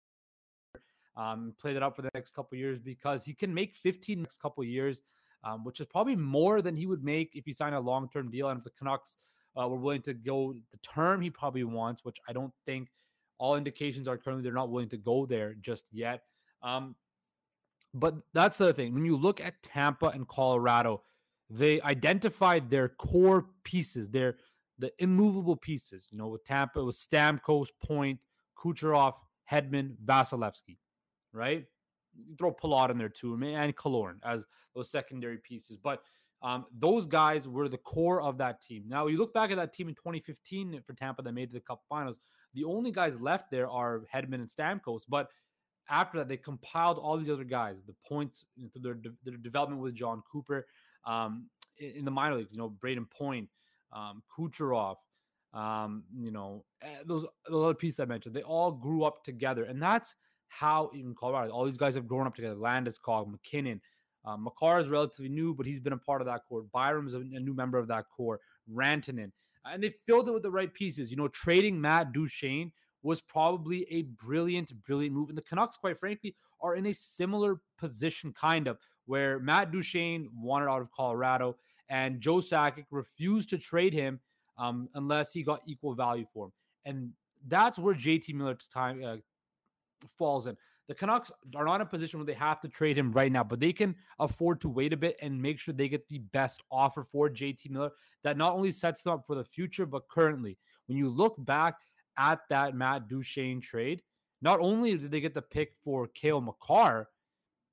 um, 1.18 1.54
played 1.60 1.76
it 1.76 1.84
up 1.84 1.96
for 1.96 2.02
the 2.02 2.10
next 2.14 2.34
couple 2.34 2.58
years 2.58 2.80
because 2.80 3.26
he 3.26 3.34
can 3.34 3.54
make 3.54 3.76
15 3.76 4.22
next 4.22 4.38
couple 4.42 4.64
years 4.64 5.02
um, 5.44 5.64
which 5.64 5.80
is 5.80 5.88
probably 5.88 6.16
more 6.16 6.62
than 6.62 6.76
he 6.76 6.86
would 6.86 7.04
make 7.04 7.36
if 7.36 7.46
he 7.46 7.54
signed 7.54 7.76
a 7.76 7.80
long 7.80 8.10
term 8.10 8.30
deal. 8.30 8.50
And 8.50 8.58
if 8.58 8.64
the 8.64 8.72
Canucks 8.72 9.16
uh, 9.60 9.68
were 9.68 9.78
willing 9.78 10.02
to 10.04 10.14
go 10.14 10.54
the 10.54 10.78
term 10.78 11.22
he 11.22 11.30
probably 11.30 11.64
wants, 11.64 12.04
which 12.04 12.18
I 12.28 12.34
don't 12.34 12.54
think 12.66 12.90
all 13.38 13.56
indications 13.56 14.08
are 14.08 14.18
currently 14.18 14.44
they're 14.44 14.54
not 14.54 14.70
willing 14.70 14.90
to 14.90 14.98
go 14.98 15.26
there 15.26 15.56
just 15.62 15.86
yet. 15.92 16.24
Um, 16.62 16.96
but 17.94 18.16
that's 18.34 18.58
the 18.58 18.74
thing. 18.74 18.94
When 18.94 19.06
you 19.06 19.16
look 19.16 19.42
at 19.42 19.62
Tampa 19.64 20.08
and 20.08 20.28
Colorado, 20.28 21.04
they 21.50 21.82
identified 21.82 22.70
their 22.70 22.90
core 22.90 23.48
pieces, 23.64 24.10
their 24.10 24.38
the 24.78 24.92
immovable 25.00 25.56
pieces. 25.56 26.08
You 26.12 26.18
know, 26.18 26.28
with 26.28 26.46
Tampa, 26.46 26.80
it 26.80 26.84
was 26.84 27.06
Stamkos, 27.06 27.68
Point, 27.84 28.20
Kucherov, 28.58 29.14
Hedman, 29.50 29.96
Vasilevskiy, 30.06 30.78
right? 31.34 31.66
You 32.16 32.36
throw 32.38 32.54
Palat 32.54 32.92
in 32.92 32.98
there 32.98 33.10
too, 33.10 33.34
and 33.34 33.76
Killorn 33.76 34.18
as 34.24 34.46
those 34.76 34.90
secondary 34.90 35.38
pieces. 35.38 35.78
But 35.78 36.02
um, 36.42 36.66
those 36.78 37.06
guys 37.06 37.48
were 37.48 37.68
the 37.68 37.78
core 37.78 38.22
of 38.22 38.38
that 38.38 38.62
team. 38.62 38.84
Now, 38.88 39.08
you 39.08 39.18
look 39.18 39.34
back 39.34 39.52
at 39.52 39.58
that 39.58 39.74
team 39.74 39.90
in 39.90 39.96
2015 39.96 40.82
for 40.86 40.94
Tampa 40.94 41.22
that 41.22 41.34
made 41.34 41.52
the 41.52 41.60
Cup 41.60 41.82
Finals. 41.90 42.20
The 42.54 42.64
only 42.64 42.92
guys 42.92 43.20
left 43.20 43.52
there 43.52 43.70
are 43.70 44.04
Hedman 44.14 44.36
and 44.36 44.48
Stamkos. 44.48 45.02
But 45.08 45.28
after 45.90 46.18
that, 46.20 46.30
they 46.30 46.38
compiled 46.38 46.98
all 46.98 47.18
these 47.18 47.30
other 47.30 47.44
guys, 47.44 47.84
the 47.84 47.96
points 48.08 48.46
through 48.58 48.82
their, 48.82 48.98
their 49.26 49.38
development 49.38 49.82
with 49.82 49.96
Jon 49.96 50.24
Cooper 50.32 50.66
um, 51.06 51.50
in, 51.78 51.92
in, 51.92 52.06
the 52.06 52.12
minor 52.12 52.36
league. 52.36 52.48
You 52.52 52.58
know, 52.58 52.70
Brayden 52.70 53.10
Point, 53.10 53.50
um, 53.92 54.22
Kucherov, 54.38 54.98
um, 55.54 56.04
you 56.16 56.32
know, 56.32 56.66
eh, 56.82 56.88
those, 57.06 57.26
those 57.50 57.64
other 57.66 57.74
pieces 57.74 58.00
I 58.00 58.06
mentioned. 58.06 58.36
They 58.36 58.44
all 58.44 58.72
grew 58.72 59.04
up 59.04 59.24
together, 59.24 59.64
and 59.66 59.82
that's– 59.82 60.16
how 60.50 60.90
even 60.94 61.16
Colorado, 61.16 61.52
all 61.52 61.66
these 61.66 61.78
guys 61.78 61.96
have 61.96 62.08
grown 62.08 62.28
up 62.28 62.36
together. 62.36 62.56
Landeskog, 62.56 63.32
MacKinnon, 63.32 63.80
uh, 64.26 64.36
Makar 64.36 64.80
is 64.80 64.90
relatively 64.90 65.30
new, 65.30 65.54
but 65.54 65.66
he's 65.66 65.80
been 65.80 65.94
a 65.94 65.98
part 65.98 66.22
of 66.22 66.28
that 66.28 66.42
core. 66.48 66.66
Byram's 66.74 67.14
a, 67.14 67.20
a 67.20 67.40
new 67.40 67.54
member 67.54 67.78
of 67.78 67.88
that 67.88 68.06
core. 68.10 68.40
Rantanen, 68.72 69.32
and 69.66 69.82
they 69.82 69.94
filled 70.06 70.28
it 70.28 70.34
with 70.34 70.44
the 70.44 70.52
right 70.52 70.74
pieces. 70.74 71.10
You 71.10 71.18
know, 71.18 71.30
trading 71.30 71.80
Matt 71.80 72.12
Duchene 72.12 72.72
was 73.02 73.22
probably 73.22 73.88
a 73.90 74.02
brilliant, 74.02 74.74
brilliant 74.86 75.16
move. 75.16 75.30
And 75.30 75.38
the 75.38 75.44
Canucks, 75.44 75.78
quite 75.78 76.00
frankly, 76.00 76.36
are 76.62 76.76
in 76.76 76.88
a 76.88 76.94
similar 76.94 77.62
position, 77.78 78.34
kind 78.34 78.68
of, 78.68 78.78
where 79.10 79.40
Matt 79.40 79.72
Duchene 79.72 80.30
wanted 80.32 80.68
out 80.68 80.82
of 80.82 80.92
Colorado, 80.92 81.56
and 81.90 82.22
Joe 82.22 82.36
Sakic 82.36 82.86
refused 82.92 83.50
to 83.50 83.58
trade 83.58 83.92
him 83.92 84.20
um, 84.60 84.88
unless 84.94 85.34
he 85.34 85.42
got 85.42 85.64
equal 85.66 85.96
value 85.96 86.28
for 86.32 86.46
him. 86.46 86.52
And 86.86 87.10
that's 87.48 87.80
where 87.80 87.96
JT 87.96 88.36
Miller 88.36 88.56
time 88.72 89.04
uh, 89.04 89.16
falls 90.20 90.46
in. 90.46 90.56
The 90.88 90.94
Canucks 90.94 91.32
are 91.56 91.66
not 91.66 91.78
in 91.78 91.82
a 91.82 91.86
position 91.88 92.20
where 92.20 92.26
they 92.28 92.34
have 92.34 92.62
to 92.62 92.68
trade 92.68 93.00
him 93.00 93.12
right 93.12 93.32
now, 93.32 93.44
but 93.44 93.60
they 93.60 93.74
can 93.74 93.96
afford 94.20 94.62
to 94.62 94.70
wait 94.70 94.94
a 94.94 94.98
bit 94.98 95.18
and 95.24 95.42
make 95.42 95.58
sure 95.58 95.74
they 95.74 95.90
get 95.90 96.08
the 96.08 96.20
best 96.20 96.62
offer 96.72 97.04
for 97.04 97.32
JT 97.32 97.72
Miller 97.72 97.90
that 98.24 98.38
not 98.38 98.54
only 98.54 98.72
sets 98.72 99.02
them 99.02 99.14
up 99.14 99.26
for 99.26 99.34
the 99.34 99.44
future, 99.44 99.88
but 99.88 100.08
currently. 100.08 100.56
When 100.86 101.00
you 101.00 101.10
look 101.10 101.34
back 101.40 101.78
at 102.20 102.42
that 102.52 102.76
Matt 102.76 103.08
Duchene 103.08 103.60
trade, 103.60 104.04
not 104.44 104.60
only 104.60 104.96
did 104.98 105.10
they 105.10 105.20
get 105.20 105.34
the 105.34 105.42
pick 105.42 105.74
for 105.84 106.06
Cale 106.10 106.42
Makar, 106.42 107.08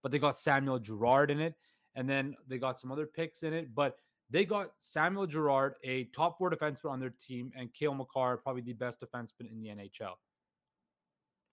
but 0.07 0.13
they 0.13 0.21
got 0.21 0.39
Samuel 0.39 0.79
Girard 0.79 1.33
in 1.33 1.41
it. 1.41 1.57
And 1.97 2.09
then 2.09 2.37
they 2.47 2.59
got 2.59 2.79
some 2.79 2.93
other 2.93 3.07
picks 3.07 3.43
in 3.43 3.53
it. 3.53 3.75
But 3.75 3.97
they 4.31 4.45
got 4.45 4.69
Samuel 4.79 5.27
Girard, 5.27 5.75
a 5.83 6.05
top 6.15 6.39
four 6.39 6.49
defenseman 6.49 6.93
on 6.93 7.01
their 7.01 7.11
team, 7.11 7.51
and 7.57 7.75
Cale 7.75 7.93
Makar, 7.93 8.37
probably 8.37 8.63
the 8.63 8.73
best 8.73 9.01
defenseman 9.01 9.51
in 9.51 9.59
the 9.59 9.67
NHL 9.67 10.13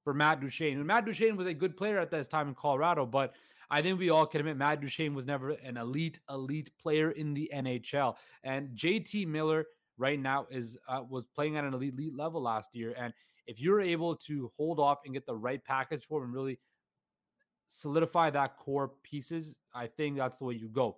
for 0.03 0.13
Matt 0.13 0.39
Duchene. 0.39 0.77
And 0.77 0.86
Matt 0.86 1.07
Duchene 1.07 1.36
was 1.36 1.48
a 1.48 1.53
good 1.55 1.75
player 1.75 1.98
at 1.98 2.12
this 2.12 2.27
time 2.27 2.48
in 2.48 2.53
Colorado, 2.53 3.07
but 3.07 3.33
I 3.72 3.81
think 3.81 3.98
we 3.98 4.12
all 4.12 4.27
can 4.27 4.41
admit 4.41 4.57
Matt 4.57 4.81
Duchene 4.81 5.15
was 5.15 5.25
never 5.25 5.50
an 5.50 5.77
elite, 5.77 6.19
elite 6.29 6.69
player 6.79 7.10
in 7.10 7.33
the 7.33 7.50
NHL. 7.51 8.17
And 8.43 8.69
JT 8.77 9.25
Miller 9.25 9.65
right 9.98 10.19
now 10.19 10.45
is 10.51 10.77
uh, 10.88 11.01
was 11.10 11.25
playing 11.25 11.57
at 11.57 11.63
an 11.63 11.74
elite, 11.74 11.93
elite 11.93 12.15
level 12.15 12.43
last 12.43 12.69
year. 12.74 12.93
And 13.00 13.15
if 13.48 13.60
you're 13.60 13.81
able 13.81 14.15
to 14.15 14.51
hold 14.57 14.79
off 14.79 15.00
and 15.05 15.13
get 15.15 15.25
the 15.25 15.36
right 15.36 15.65
package 15.65 16.05
for 16.05 16.19
him 16.19 16.25
and 16.25 16.33
really 16.36 16.60
solidify 17.67 18.29
that 18.32 18.58
core 18.58 18.91
pieces, 19.03 19.55
I 19.74 19.88
think 19.88 20.17
that's 20.17 20.39
the 20.39 20.46
way 20.46 20.55
you 20.55 20.70
go. 20.70 20.98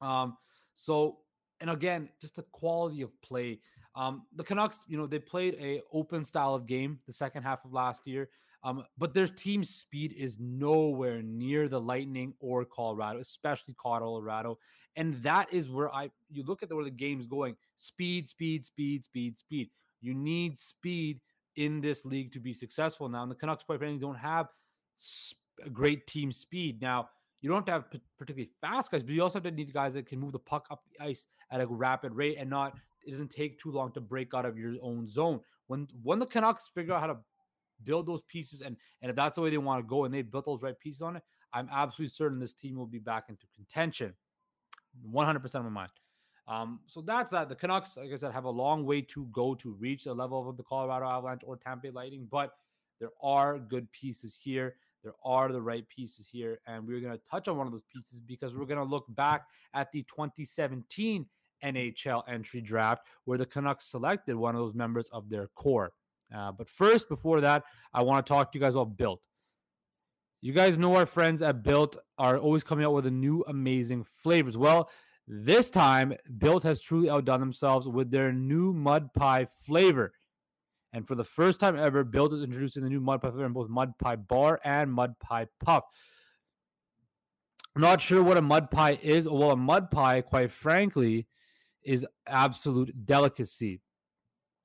Um, 0.00 0.36
so 0.74 1.18
and 1.60 1.70
again, 1.70 2.08
just 2.20 2.36
the 2.36 2.42
quality 2.50 3.02
of 3.02 3.10
play. 3.22 3.60
Um, 3.94 4.22
the 4.34 4.42
Canucks, 4.42 4.84
you 4.88 4.98
know, 4.98 5.06
they 5.06 5.20
played 5.20 5.54
a 5.60 5.80
open 5.92 6.24
style 6.24 6.54
of 6.54 6.66
game 6.66 6.98
the 7.06 7.12
second 7.12 7.44
half 7.44 7.64
of 7.64 7.72
last 7.72 8.06
year, 8.06 8.30
um, 8.64 8.84
but 8.98 9.14
their 9.14 9.28
team 9.28 9.62
speed 9.64 10.12
is 10.18 10.36
nowhere 10.40 11.22
near 11.22 11.68
the 11.68 11.80
Lightning 11.80 12.34
or 12.40 12.64
Colorado, 12.64 13.20
especially 13.20 13.74
Colorado. 13.74 14.58
And 14.96 15.22
that 15.22 15.52
is 15.52 15.70
where 15.70 15.94
I 15.94 16.10
you 16.30 16.42
look 16.42 16.62
at 16.62 16.68
the, 16.68 16.74
where 16.74 16.84
the 16.84 16.90
game's 16.90 17.26
going: 17.26 17.56
speed, 17.76 18.28
speed, 18.28 18.64
speed, 18.64 19.04
speed, 19.04 19.38
speed. 19.38 19.70
You 20.00 20.14
need 20.14 20.58
speed 20.58 21.20
in 21.56 21.80
this 21.80 22.04
league 22.04 22.32
to 22.32 22.40
be 22.40 22.52
successful. 22.52 23.08
Now, 23.08 23.22
and 23.22 23.30
the 23.30 23.36
Canucks, 23.36 23.62
quite 23.62 23.78
frankly, 23.78 24.00
don't 24.00 24.16
have 24.16 24.48
a 25.64 25.70
great 25.70 26.06
team 26.06 26.32
speed 26.32 26.80
now. 26.80 27.08
You 27.40 27.48
don't 27.48 27.66
have 27.68 27.90
to 27.90 27.96
have 27.98 28.02
particularly 28.18 28.50
fast 28.60 28.90
guys, 28.90 29.02
but 29.02 29.12
you 29.12 29.22
also 29.22 29.38
have 29.38 29.44
to 29.44 29.50
need 29.50 29.72
guys 29.72 29.94
that 29.94 30.06
can 30.06 30.20
move 30.20 30.32
the 30.32 30.38
puck 30.38 30.66
up 30.70 30.84
the 30.84 31.04
ice 31.04 31.26
at 31.50 31.60
a 31.60 31.66
rapid 31.66 32.14
rate 32.14 32.36
and 32.38 32.48
not 32.48 32.74
it 33.04 33.10
doesn't 33.10 33.30
take 33.30 33.58
too 33.58 33.72
long 33.72 33.90
to 33.92 34.00
break 34.00 34.32
out 34.32 34.44
of 34.44 34.56
your 34.56 34.74
own 34.80 35.08
zone. 35.08 35.40
When 35.66 35.88
when 36.02 36.18
the 36.18 36.26
Canucks 36.26 36.68
figure 36.68 36.94
out 36.94 37.00
how 37.00 37.08
to 37.08 37.16
build 37.84 38.06
those 38.06 38.22
pieces 38.28 38.60
and 38.60 38.76
and 39.00 39.10
if 39.10 39.16
that's 39.16 39.34
the 39.34 39.42
way 39.42 39.50
they 39.50 39.58
want 39.58 39.82
to 39.82 39.88
go 39.88 40.04
and 40.04 40.14
they 40.14 40.22
built 40.22 40.44
those 40.44 40.62
right 40.62 40.78
pieces 40.78 41.02
on 41.02 41.16
it, 41.16 41.22
I'm 41.52 41.68
absolutely 41.72 42.10
certain 42.10 42.38
this 42.38 42.52
team 42.52 42.76
will 42.76 42.86
be 42.86 42.98
back 42.98 43.24
into 43.28 43.46
contention. 43.54 44.14
100% 45.10 45.44
of 45.54 45.64
my 45.64 45.70
mind. 45.70 45.90
Um, 46.48 46.80
so 46.86 47.00
that's 47.00 47.30
that. 47.30 47.48
The 47.48 47.54
Canucks, 47.54 47.96
like 47.96 48.12
I 48.12 48.16
said, 48.16 48.32
have 48.32 48.44
a 48.44 48.50
long 48.50 48.84
way 48.84 49.00
to 49.02 49.26
go 49.32 49.54
to 49.54 49.72
reach 49.72 50.04
the 50.04 50.14
level 50.14 50.48
of 50.48 50.56
the 50.56 50.62
Colorado 50.62 51.06
Avalanche 51.06 51.42
or 51.46 51.56
Tampa 51.56 51.84
Bay 51.84 51.90
Lightning, 51.90 52.26
but 52.30 52.52
there 53.00 53.10
are 53.22 53.58
good 53.58 53.90
pieces 53.92 54.38
here. 54.40 54.76
There 55.02 55.14
are 55.24 55.50
the 55.50 55.60
right 55.60 55.84
pieces 55.88 56.28
here, 56.30 56.58
and 56.66 56.86
we're 56.86 57.00
going 57.00 57.12
to 57.12 57.20
touch 57.30 57.48
on 57.48 57.56
one 57.56 57.66
of 57.66 57.72
those 57.72 57.84
pieces 57.92 58.20
because 58.20 58.54
we're 58.54 58.66
going 58.66 58.78
to 58.78 58.84
look 58.84 59.04
back 59.08 59.46
at 59.74 59.90
the 59.92 60.02
2017 60.04 61.26
NHL 61.64 62.22
entry 62.28 62.60
draft 62.60 63.02
where 63.24 63.38
the 63.38 63.46
Canucks 63.46 63.90
selected 63.90 64.36
one 64.36 64.54
of 64.54 64.60
those 64.60 64.74
members 64.74 65.08
of 65.12 65.28
their 65.28 65.48
core. 65.54 65.92
Uh, 66.34 66.52
but 66.52 66.68
first, 66.68 67.08
before 67.08 67.40
that, 67.40 67.64
I 67.92 68.02
want 68.02 68.24
to 68.24 68.32
talk 68.32 68.52
to 68.52 68.58
you 68.58 68.64
guys 68.64 68.74
about 68.74 68.96
Built. 68.96 69.20
You 70.40 70.52
guys 70.52 70.78
know 70.78 70.96
our 70.96 71.06
friends 71.06 71.42
at 71.42 71.62
Built 71.62 71.96
are 72.18 72.38
always 72.38 72.64
coming 72.64 72.84
out 72.84 72.94
with 72.94 73.06
a 73.06 73.10
new 73.10 73.44
amazing 73.46 74.04
flavors. 74.22 74.56
Well, 74.56 74.90
this 75.28 75.70
time, 75.70 76.14
Built 76.38 76.64
has 76.64 76.80
truly 76.80 77.08
outdone 77.08 77.40
themselves 77.40 77.86
with 77.86 78.10
their 78.10 78.32
new 78.32 78.72
mud 78.72 79.12
pie 79.14 79.46
flavor. 79.46 80.12
And 80.92 81.06
for 81.06 81.14
the 81.14 81.24
first 81.24 81.58
time 81.58 81.78
ever, 81.78 82.04
Built 82.04 82.32
is 82.32 82.42
introducing 82.42 82.82
the 82.82 82.88
new 82.88 83.00
mud 83.00 83.22
pie 83.22 83.30
flavor 83.30 83.46
in 83.46 83.52
both 83.52 83.68
mud 83.68 83.96
pie 83.98 84.16
bar 84.16 84.60
and 84.64 84.92
mud 84.92 85.18
pie 85.18 85.46
puff. 85.64 85.84
Not 87.74 88.02
sure 88.02 88.22
what 88.22 88.36
a 88.36 88.42
mud 88.42 88.70
pie 88.70 88.98
is. 89.00 89.26
Well, 89.26 89.50
a 89.50 89.56
mud 89.56 89.90
pie, 89.90 90.20
quite 90.20 90.50
frankly, 90.50 91.26
is 91.82 92.06
absolute 92.26 93.06
delicacy. 93.06 93.80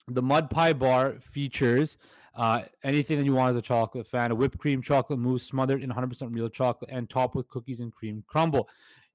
The 0.09 0.21
mud 0.21 0.49
pie 0.49 0.73
bar 0.73 1.15
features 1.19 1.97
uh, 2.35 2.63
anything 2.83 3.17
that 3.17 3.25
you 3.25 3.33
want 3.33 3.49
as 3.49 3.55
a 3.55 3.61
chocolate 3.61 4.07
fan: 4.07 4.31
a 4.31 4.35
whipped 4.35 4.57
cream 4.57 4.81
chocolate 4.81 5.19
mousse 5.19 5.43
smothered 5.43 5.81
in 5.81 5.89
100% 5.89 6.33
real 6.33 6.49
chocolate 6.49 6.91
and 6.93 7.09
topped 7.09 7.35
with 7.35 7.47
cookies 7.47 7.79
and 7.79 7.91
cream 7.91 8.23
crumble. 8.27 8.69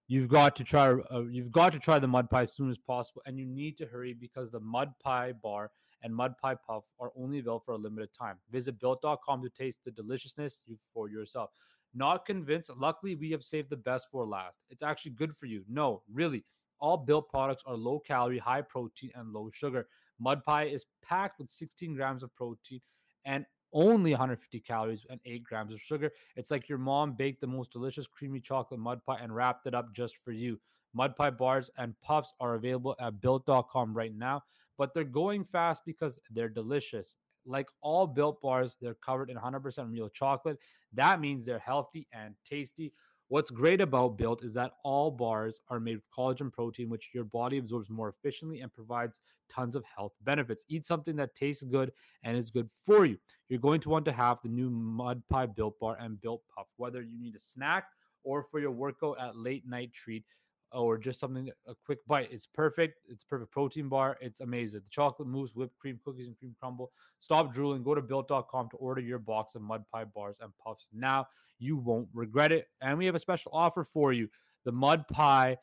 You've 0.08 0.28
got 0.28 0.56
to 0.56 0.64
try. 0.64 0.90
Uh, 0.90 1.24
you've 1.30 1.52
got 1.52 1.72
to 1.72 1.78
try 1.78 1.98
the 1.98 2.08
mud 2.08 2.28
pie 2.28 2.42
as 2.42 2.52
soon 2.52 2.68
as 2.68 2.78
possible, 2.78 3.22
and 3.26 3.38
you 3.38 3.46
need 3.46 3.78
to 3.78 3.86
hurry 3.86 4.12
because 4.12 4.50
the 4.50 4.60
mud 4.60 4.92
pie 5.02 5.32
bar 5.32 5.70
and 6.02 6.14
mud 6.14 6.36
pie 6.38 6.54
puff 6.54 6.84
are 7.00 7.12
only 7.16 7.38
available 7.38 7.62
for 7.64 7.72
a 7.72 7.78
limited 7.78 8.10
time. 8.12 8.36
Visit 8.50 8.78
built.com 8.80 9.42
to 9.42 9.48
taste 9.48 9.78
the 9.84 9.90
deliciousness 9.90 10.60
for 10.92 11.08
yourself. 11.08 11.50
Not 11.94 12.24
convinced? 12.24 12.70
Luckily, 12.76 13.14
we 13.14 13.30
have 13.32 13.44
saved 13.44 13.70
the 13.70 13.76
best 13.76 14.08
for 14.10 14.24
last. 14.24 14.58
It's 14.70 14.82
actually 14.82 15.12
good 15.12 15.36
for 15.36 15.46
you. 15.46 15.64
No, 15.68 16.02
really. 16.12 16.44
All 16.80 16.96
built 16.96 17.28
products 17.28 17.62
are 17.66 17.76
low 17.76 18.00
calorie, 18.00 18.38
high 18.38 18.62
protein, 18.62 19.10
and 19.14 19.32
low 19.32 19.50
sugar. 19.50 19.86
Mud 20.18 20.42
pie 20.42 20.64
is 20.64 20.86
packed 21.02 21.38
with 21.38 21.50
16 21.50 21.94
grams 21.94 22.22
of 22.22 22.34
protein 22.34 22.80
and 23.24 23.44
only 23.72 24.10
150 24.10 24.60
calories 24.60 25.06
and 25.08 25.20
8 25.24 25.44
grams 25.44 25.72
of 25.72 25.80
sugar. 25.80 26.10
It's 26.36 26.50
like 26.50 26.68
your 26.68 26.78
mom 26.78 27.12
baked 27.12 27.40
the 27.40 27.46
most 27.46 27.72
delicious 27.72 28.06
creamy 28.06 28.40
chocolate 28.40 28.80
mud 28.80 29.04
pie 29.04 29.20
and 29.22 29.34
wrapped 29.34 29.66
it 29.66 29.74
up 29.74 29.92
just 29.94 30.16
for 30.18 30.32
you. 30.32 30.60
Mud 30.94 31.16
pie 31.16 31.30
bars 31.30 31.70
and 31.78 31.94
puffs 32.02 32.34
are 32.40 32.54
available 32.54 32.94
at 33.00 33.20
built.com 33.20 33.94
right 33.94 34.14
now, 34.14 34.42
but 34.78 34.92
they're 34.92 35.04
going 35.04 35.44
fast 35.44 35.82
because 35.86 36.18
they're 36.30 36.48
delicious. 36.48 37.14
Like 37.44 37.68
all 37.80 38.06
built 38.06 38.40
bars, 38.40 38.76
they're 38.80 38.94
covered 38.94 39.30
in 39.30 39.36
100% 39.36 39.90
real 39.90 40.08
chocolate. 40.08 40.58
That 40.92 41.20
means 41.20 41.44
they're 41.44 41.58
healthy 41.58 42.06
and 42.12 42.34
tasty. 42.44 42.92
What's 43.32 43.50
great 43.50 43.80
about 43.80 44.18
Built 44.18 44.44
is 44.44 44.52
that 44.54 44.72
all 44.84 45.10
bars 45.10 45.62
are 45.70 45.80
made 45.80 45.96
with 45.96 46.10
collagen 46.14 46.52
protein, 46.52 46.90
which 46.90 47.12
your 47.14 47.24
body 47.24 47.56
absorbs 47.56 47.88
more 47.88 48.10
efficiently 48.10 48.60
and 48.60 48.70
provides 48.70 49.20
tons 49.48 49.74
of 49.74 49.84
health 49.84 50.12
benefits. 50.22 50.66
Eat 50.68 50.84
something 50.84 51.16
that 51.16 51.34
tastes 51.34 51.62
good 51.62 51.92
and 52.24 52.36
is 52.36 52.50
good 52.50 52.68
for 52.84 53.06
you. 53.06 53.16
You're 53.48 53.58
going 53.58 53.80
to 53.80 53.88
want 53.88 54.04
to 54.04 54.12
have 54.12 54.36
the 54.42 54.50
new 54.50 54.68
Mud 54.68 55.22
Pie 55.30 55.46
Built 55.46 55.80
Bar 55.80 55.96
and 55.98 56.20
Built 56.20 56.42
Puff, 56.54 56.66
whether 56.76 57.00
you 57.00 57.18
need 57.18 57.34
a 57.34 57.38
snack 57.38 57.84
or 58.22 58.42
for 58.50 58.60
your 58.60 58.70
workout 58.70 59.16
at 59.18 59.34
late 59.34 59.66
night 59.66 59.94
treat 59.94 60.24
or 60.74 60.98
just 60.98 61.20
something 61.20 61.50
a 61.66 61.74
quick 61.84 61.98
bite. 62.06 62.28
It's 62.30 62.46
perfect. 62.46 63.00
It's 63.08 63.24
perfect 63.24 63.50
protein 63.50 63.88
bar. 63.88 64.16
It's 64.20 64.40
amazing. 64.40 64.80
The 64.84 64.90
chocolate 64.90 65.28
mousse, 65.28 65.54
whipped 65.54 65.78
cream, 65.78 65.98
cookies, 66.04 66.26
and 66.26 66.36
cream 66.38 66.54
crumble. 66.58 66.92
Stop 67.18 67.52
drooling. 67.52 67.82
Go 67.82 67.94
to 67.94 68.02
built.com 68.02 68.70
to 68.70 68.76
order 68.76 69.00
your 69.00 69.18
box 69.18 69.54
of 69.54 69.62
mud 69.62 69.84
pie 69.92 70.04
bars 70.04 70.38
and 70.40 70.52
puffs. 70.64 70.86
Now 70.92 71.26
you 71.58 71.76
won't 71.76 72.08
regret 72.12 72.52
it. 72.52 72.68
And 72.80 72.98
we 72.98 73.06
have 73.06 73.14
a 73.14 73.20
special 73.20 73.52
offer 73.54 73.84
for 73.84 74.12
you. 74.12 74.28
The 74.64 74.72
mud 74.72 75.06
pie 75.08 75.58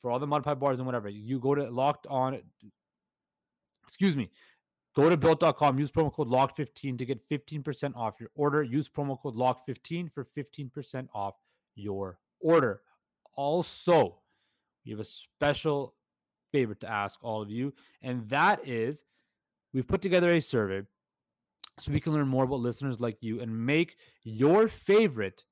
for 0.00 0.10
all 0.10 0.18
the 0.18 0.26
mud 0.26 0.44
pie 0.44 0.54
bars 0.54 0.78
and 0.78 0.86
whatever. 0.86 1.08
You 1.08 1.38
go 1.38 1.54
to 1.54 1.70
locked 1.70 2.06
on. 2.06 2.40
Excuse 3.84 4.16
me. 4.16 4.30
Go 4.96 5.10
to 5.10 5.16
built.com, 5.16 5.78
use 5.78 5.90
promo 5.90 6.10
code 6.10 6.28
LOCKED15 6.28 6.96
to 6.96 7.04
get 7.04 7.28
15% 7.28 7.94
off 7.94 8.14
your 8.18 8.30
order. 8.34 8.62
Use 8.62 8.88
promo 8.88 9.20
code 9.20 9.36
LOCKED15 9.36 10.10
for 10.10 10.26
15% 10.34 11.08
off 11.14 11.34
your 11.74 12.18
order. 12.40 12.80
Also, 13.34 14.20
we 14.86 14.92
have 14.92 15.00
a 15.00 15.04
special 15.04 15.94
favor 16.52 16.74
to 16.76 16.88
ask 16.88 17.18
all 17.22 17.42
of 17.42 17.50
you, 17.50 17.74
and 18.02 18.28
that 18.28 18.66
is 18.66 19.04
we've 19.74 19.86
put 19.86 20.00
together 20.00 20.32
a 20.32 20.40
survey 20.40 20.82
so 21.78 21.92
we 21.92 22.00
can 22.00 22.12
learn 22.12 22.28
more 22.28 22.44
about 22.44 22.60
listeners 22.60 23.00
like 23.00 23.18
you 23.20 23.40
and 23.40 23.66
make 23.66 23.96
your 24.22 24.68
favorite 24.68 25.44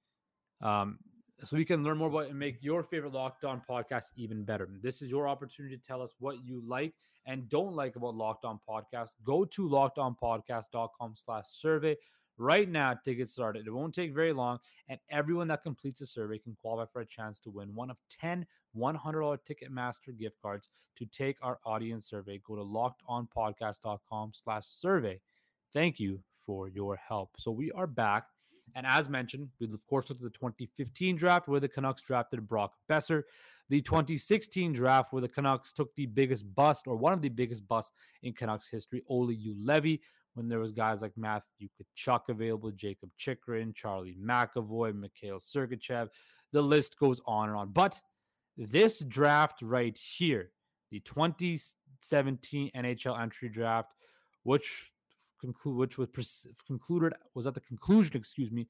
um, 0.62 0.98
so 1.42 1.56
we 1.56 1.64
can 1.64 1.84
learn 1.84 1.98
more 1.98 2.08
about 2.08 2.30
and 2.30 2.38
make 2.38 2.62
your 2.62 2.82
favorite 2.82 3.12
locked 3.12 3.44
on 3.44 3.60
podcast 3.68 4.06
even 4.16 4.44
better 4.44 4.68
this 4.82 5.02
is 5.02 5.10
your 5.10 5.28
opportunity 5.28 5.76
to 5.76 5.82
tell 5.82 6.00
us 6.00 6.14
what 6.20 6.42
you 6.42 6.62
like 6.66 6.94
and 7.26 7.48
don't 7.50 7.74
like 7.74 7.96
about 7.96 8.14
locked 8.14 8.46
on 8.46 8.58
podcast 8.66 9.10
go 9.24 9.44
to 9.44 9.68
lockedonpodcast.com 9.68 11.14
slash 11.16 11.44
survey 11.48 11.94
right 12.38 12.68
now 12.68 12.94
to 13.04 13.14
get 13.14 13.28
started. 13.28 13.66
It 13.66 13.70
won't 13.70 13.94
take 13.94 14.14
very 14.14 14.32
long, 14.32 14.58
and 14.88 14.98
everyone 15.10 15.48
that 15.48 15.62
completes 15.62 16.00
the 16.00 16.06
survey 16.06 16.38
can 16.38 16.56
qualify 16.60 16.90
for 16.92 17.00
a 17.00 17.06
chance 17.06 17.40
to 17.40 17.50
win 17.50 17.74
one 17.74 17.90
of 17.90 17.96
10 18.20 18.46
$100 18.76 19.38
Ticketmaster 19.48 20.16
gift 20.18 20.36
cards 20.42 20.68
to 20.98 21.06
take 21.06 21.36
our 21.42 21.58
audience 21.64 22.08
survey. 22.08 22.40
Go 22.46 22.56
to 22.56 22.62
lockedonpodcast.com 22.62 24.32
slash 24.34 24.66
survey. 24.66 25.20
Thank 25.72 25.98
you 25.98 26.20
for 26.46 26.68
your 26.68 26.96
help. 26.96 27.30
So 27.38 27.50
we 27.50 27.72
are 27.72 27.86
back. 27.86 28.26
And 28.74 28.86
as 28.86 29.08
mentioned, 29.08 29.48
we 29.60 29.66
of 29.66 29.86
course 29.86 30.08
looked 30.08 30.22
at 30.22 30.32
the 30.32 30.38
2015 30.38 31.16
draft 31.16 31.48
where 31.48 31.60
the 31.60 31.68
Canucks 31.68 32.02
drafted 32.02 32.48
Brock 32.48 32.72
Boeser, 32.90 33.22
the 33.68 33.80
2016 33.82 34.72
draft 34.72 35.12
where 35.12 35.22
the 35.22 35.28
Canucks 35.28 35.72
took 35.72 35.94
the 35.94 36.06
biggest 36.06 36.52
bust 36.54 36.86
or 36.86 36.96
one 36.96 37.12
of 37.12 37.22
the 37.22 37.28
biggest 37.28 37.66
busts 37.68 37.92
in 38.22 38.32
Canucks 38.32 38.68
history, 38.68 39.02
Olli 39.08 39.36
Juolevi, 39.36 40.00
when 40.34 40.48
there 40.48 40.58
was 40.58 40.72
guys 40.72 41.00
like 41.00 41.12
Matthew 41.16 41.68
Tkachuk 41.68 42.22
available, 42.28 42.70
Jakob 42.72 43.10
Chychrun, 43.16 43.72
Charlie 43.74 44.16
McAvoy, 44.20 44.94
Mikhail 44.94 45.38
Sergachev. 45.38 46.08
The 46.52 46.62
list 46.62 46.98
goes 46.98 47.20
on 47.26 47.48
and 47.48 47.58
on. 47.58 47.70
But 47.72 48.00
this 48.56 49.00
draft 49.00 49.62
right 49.62 49.96
here, 49.96 50.50
the 50.90 51.00
2017 51.00 52.70
NHL 52.76 53.20
entry 53.20 53.48
draft, 53.48 53.92
which 54.42 54.90
conclude 55.40 55.76
which 55.76 55.98
was 55.98 56.08
pres- 56.08 56.46
concluded 56.66 57.12
was 57.34 57.46
at 57.46 57.54
the 57.54 57.60
conclusion, 57.60 58.16
excuse 58.16 58.50
me, 58.50 58.68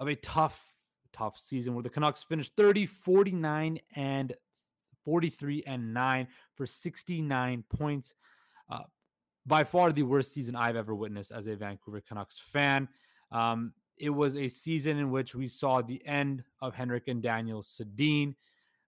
of 0.00 0.08
a 0.08 0.14
tough, 0.16 0.64
tough 1.12 1.38
season 1.38 1.74
where 1.74 1.82
the 1.82 1.88
Canucks 1.88 2.22
finished 2.22 2.52
30, 2.56 2.86
49, 2.86 3.80
and 3.94 4.34
43 5.04 5.62
and 5.66 5.94
9 5.94 6.26
for 6.54 6.66
69 6.66 7.64
points. 7.70 8.14
Uh, 8.68 8.80
by 9.46 9.62
far 9.62 9.92
the 9.92 10.02
worst 10.02 10.32
season 10.32 10.56
I've 10.56 10.76
ever 10.76 10.94
witnessed 10.94 11.30
as 11.30 11.46
a 11.46 11.54
Vancouver 11.54 12.02
Canucks 12.06 12.38
fan. 12.38 12.88
Um, 13.30 13.72
it 13.96 14.10
was 14.10 14.36
a 14.36 14.48
season 14.48 14.98
in 14.98 15.10
which 15.10 15.34
we 15.34 15.46
saw 15.46 15.80
the 15.80 16.04
end 16.04 16.42
of 16.60 16.74
Henrik 16.74 17.08
and 17.08 17.22
Daniel 17.22 17.62
Sedin. 17.62 18.34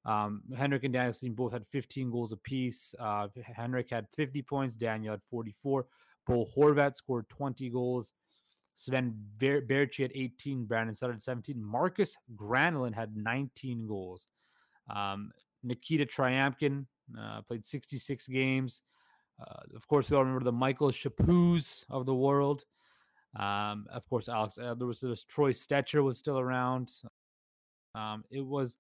Um, 0.05 0.43
Henrik 0.57 0.85
and 0.85 0.93
Daniel 0.93 1.13
Sedin 1.13 1.35
both 1.35 1.53
had 1.53 1.67
15 1.67 2.11
goals 2.11 2.33
apiece. 2.33 2.95
Uh, 2.99 3.29
Henrik 3.43 3.91
had 3.91 4.07
50 4.17 4.43
points. 4.43 4.77
Daniel 4.77 5.13
had 5.13 5.23
44. 5.31 5.87
Bo 6.27 6.47
Horvat 6.57 6.95
scored 6.95 7.29
20 7.29 7.69
goals. 7.71 8.13
Sven 8.75 9.15
Ber- 9.39 9.63
Baertschi 9.63 10.03
had 10.03 10.13
18. 10.15 10.65
Brandon 10.65 10.95
Sutter 10.95 11.13
had 11.13 11.23
17. 11.23 11.63
Marcus 11.63 12.17
Granlund 12.37 12.95
had 12.95 13.17
19 13.17 13.87
goals. 13.87 14.29
Um, 14.89 15.33
Nikita 15.63 16.07
Tryamkin 16.07 16.87
uh, 17.19 17.43
played 17.43 17.65
66 17.65 18.29
games. 18.29 18.83
Uh, 19.41 19.77
of 19.77 19.87
course, 19.89 20.11
we 20.11 20.17
all 20.17 20.25
remember 20.25 20.45
the 20.45 20.53
Michael 20.53 20.91
Chaput's 20.91 21.85
of 21.91 22.07
the 22.07 22.15
world. 22.15 22.65
Um, 23.37 23.87
of 23.91 24.09
course, 24.09 24.29
Alex. 24.29 24.55
There 24.57 24.75
was 24.75 25.03
was 25.03 25.25
Troy 25.25 25.53
Stecher 25.53 26.03
was 26.03 26.19
still 26.19 26.39
around. 26.39 26.91
Um, 27.95 28.25
it 28.31 28.45
was 28.45 28.79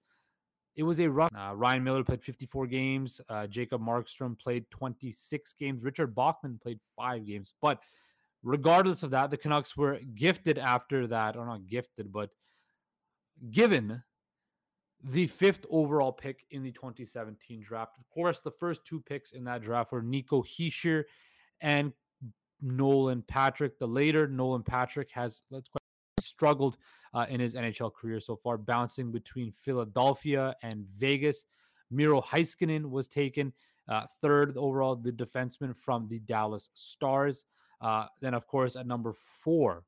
it 0.78 0.84
was 0.84 1.00
a 1.00 1.10
rough. 1.10 1.30
Uh, 1.36 1.52
Ryan 1.56 1.82
Miller 1.82 2.04
played 2.04 2.22
54 2.22 2.68
games. 2.68 3.20
Uh, 3.28 3.48
Jacob 3.48 3.82
Markstrom 3.82 4.38
played 4.38 4.64
26 4.70 5.52
games. 5.54 5.82
Richard 5.82 6.14
Bachman 6.14 6.60
played 6.62 6.78
five 6.96 7.26
games. 7.26 7.54
But 7.60 7.82
regardless 8.44 9.02
of 9.02 9.10
that, 9.10 9.32
the 9.32 9.36
Canucks 9.36 9.76
were 9.76 9.98
gifted 10.14 10.56
after 10.56 11.08
that, 11.08 11.36
or 11.36 11.44
not 11.44 11.66
gifted, 11.66 12.12
but 12.12 12.30
given 13.50 14.00
the 15.02 15.26
fifth 15.26 15.66
overall 15.68 16.12
pick 16.12 16.44
in 16.52 16.62
the 16.62 16.70
2017 16.70 17.60
draft. 17.60 17.98
Of 17.98 18.08
course, 18.08 18.38
the 18.38 18.52
first 18.52 18.84
two 18.84 19.00
picks 19.00 19.32
in 19.32 19.42
that 19.44 19.62
draft 19.62 19.90
were 19.90 20.00
Nico 20.00 20.44
Hischier 20.44 21.02
and 21.60 21.92
Nolan 22.62 23.22
Patrick. 23.26 23.80
The 23.80 23.88
later 23.88 24.28
Nolan 24.28 24.62
Patrick 24.62 25.10
has 25.10 25.42
let's 25.50 25.68
struggled 26.20 26.76
uh, 27.14 27.26
in 27.28 27.40
his 27.40 27.54
NHL 27.54 27.92
career 27.94 28.20
so 28.20 28.36
far, 28.36 28.58
bouncing 28.58 29.10
between 29.10 29.50
Philadelphia 29.50 30.54
and 30.62 30.86
Vegas. 30.98 31.44
Miro 31.90 32.20
Heiskanen 32.20 32.90
was 32.90 33.08
taken 33.08 33.52
uh, 33.88 34.04
third 34.20 34.56
overall, 34.56 34.96
the 34.96 35.12
defenseman 35.12 35.74
from 35.74 36.08
the 36.08 36.18
Dallas 36.20 36.68
Stars. 36.74 37.44
Uh, 37.80 38.06
then, 38.20 38.34
of 38.34 38.46
course, 38.46 38.76
at 38.76 38.86
number 38.86 39.14
four, 39.42 39.84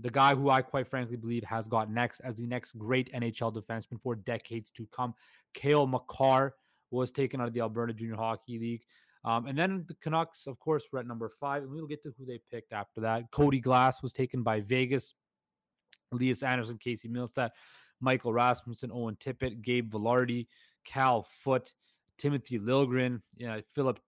the 0.00 0.10
guy 0.10 0.34
who 0.34 0.50
I 0.50 0.62
quite 0.62 0.88
frankly 0.88 1.16
believe 1.16 1.44
has 1.44 1.68
got 1.68 1.90
next 1.90 2.20
as 2.20 2.36
the 2.36 2.46
next 2.46 2.76
great 2.78 3.12
NHL 3.12 3.54
defenseman 3.54 4.00
for 4.00 4.14
decades 4.16 4.70
to 4.72 4.86
come, 4.86 5.14
Cale 5.54 5.86
Makar 5.86 6.54
was 6.90 7.10
taken 7.10 7.40
out 7.40 7.48
of 7.48 7.54
the 7.54 7.60
Alberta 7.60 7.92
Junior 7.92 8.16
Hockey 8.16 8.58
League. 8.58 8.82
Um, 9.24 9.46
and 9.46 9.58
then 9.58 9.84
the 9.86 9.94
Canucks, 9.94 10.46
of 10.46 10.58
course, 10.58 10.84
were 10.90 10.98
at 10.98 11.06
number 11.06 11.30
five, 11.38 11.62
and 11.62 11.70
we'll 11.70 11.86
get 11.86 12.02
to 12.04 12.14
who 12.18 12.24
they 12.24 12.40
picked 12.50 12.72
after 12.72 13.02
that. 13.02 13.30
Cody 13.30 13.60
Glass 13.60 14.02
was 14.02 14.12
taken 14.12 14.42
by 14.42 14.60
Vegas. 14.60 15.14
Elias 16.12 16.42
Andersson, 16.42 16.78
Casey 16.78 17.08
Mittelstadt, 17.08 17.50
Michael 18.00 18.32
Rasmussen, 18.32 18.90
Owen 18.92 19.16
Tippett, 19.16 19.62
Gabe 19.62 19.92
Vilardi, 19.92 20.46
Cal 20.84 21.26
Foote, 21.44 21.72
Timothy 22.18 22.58
Liljegren, 22.58 23.20
yeah, 23.36 23.60
Philip 23.74 24.00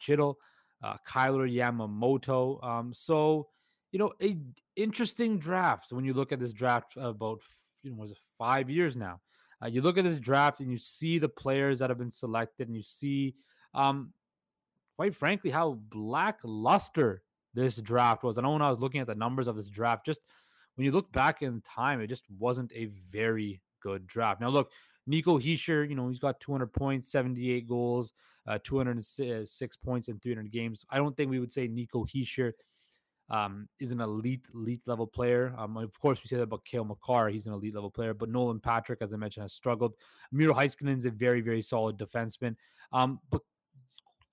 Chytil, 0.00 0.34
uh, 0.82 0.96
Kailer 1.06 1.48
Yamamoto. 1.48 2.62
Um, 2.64 2.92
so, 2.92 3.48
you 3.92 3.98
know, 3.98 4.12
a 4.22 4.38
interesting 4.76 5.38
draft 5.38 5.92
when 5.92 6.04
you 6.04 6.14
look 6.14 6.32
at 6.32 6.40
this 6.40 6.52
draft 6.52 6.96
about, 6.96 7.40
you 7.82 7.90
know, 7.90 7.96
was 7.96 8.10
it 8.10 8.18
five 8.38 8.68
years 8.68 8.96
now? 8.96 9.20
Uh, 9.62 9.66
you 9.66 9.80
look 9.80 9.96
at 9.96 10.04
this 10.04 10.20
draft 10.20 10.60
and 10.60 10.70
you 10.70 10.78
see 10.78 11.18
the 11.18 11.28
players 11.28 11.78
that 11.78 11.88
have 11.88 11.98
been 11.98 12.10
selected 12.10 12.68
and 12.68 12.76
you 12.76 12.82
see, 12.82 13.34
um, 13.74 14.12
quite 14.96 15.14
frankly, 15.14 15.50
how 15.50 15.78
lackluster 15.94 17.22
this 17.54 17.78
draft 17.78 18.22
was. 18.22 18.36
I 18.36 18.42
know 18.42 18.52
when 18.52 18.62
I 18.62 18.68
was 18.68 18.80
looking 18.80 19.00
at 19.00 19.06
the 19.06 19.14
numbers 19.14 19.48
of 19.48 19.56
this 19.56 19.68
draft, 19.68 20.04
just 20.04 20.20
when 20.76 20.84
you 20.84 20.92
look 20.92 21.10
back 21.12 21.42
in 21.42 21.62
time, 21.62 22.00
it 22.00 22.06
just 22.06 22.24
wasn't 22.38 22.72
a 22.74 22.86
very 23.10 23.60
good 23.82 24.06
draft. 24.06 24.40
Now, 24.40 24.48
look, 24.48 24.70
Nico 25.06 25.38
Hischier, 25.38 25.88
you 25.88 25.94
know, 25.94 26.08
he's 26.08 26.18
got 26.18 26.40
200 26.40 26.72
points, 26.72 27.10
78 27.10 27.66
goals, 27.66 28.12
uh, 28.46 28.58
206 28.62 29.76
points 29.76 30.08
in 30.08 30.18
300 30.18 30.52
games. 30.52 30.84
I 30.90 30.98
don't 30.98 31.16
think 31.16 31.30
we 31.30 31.38
would 31.38 31.52
say 31.52 31.66
Nico 31.66 32.04
Hischier 32.04 32.52
um, 33.30 33.68
is 33.80 33.90
an 33.90 34.00
elite, 34.00 34.46
elite 34.54 34.82
level 34.86 35.06
player. 35.06 35.54
Um, 35.56 35.76
of 35.76 35.98
course, 36.00 36.22
we 36.22 36.28
say 36.28 36.36
that 36.36 36.42
about 36.42 36.64
Cale 36.64 36.84
Makar. 36.84 37.28
He's 37.28 37.46
an 37.46 37.54
elite 37.54 37.74
level 37.74 37.90
player, 37.90 38.14
but 38.14 38.28
Nolan 38.28 38.60
Patrick, 38.60 39.00
as 39.02 39.12
I 39.12 39.16
mentioned, 39.16 39.44
has 39.44 39.52
struggled. 39.52 39.94
Miro 40.30 40.54
Heiskanen 40.54 40.96
is 40.96 41.06
a 41.06 41.10
very, 41.10 41.40
very 41.40 41.62
solid 41.62 41.96
defenseman. 41.98 42.54
Um, 42.92 43.20
but 43.30 43.42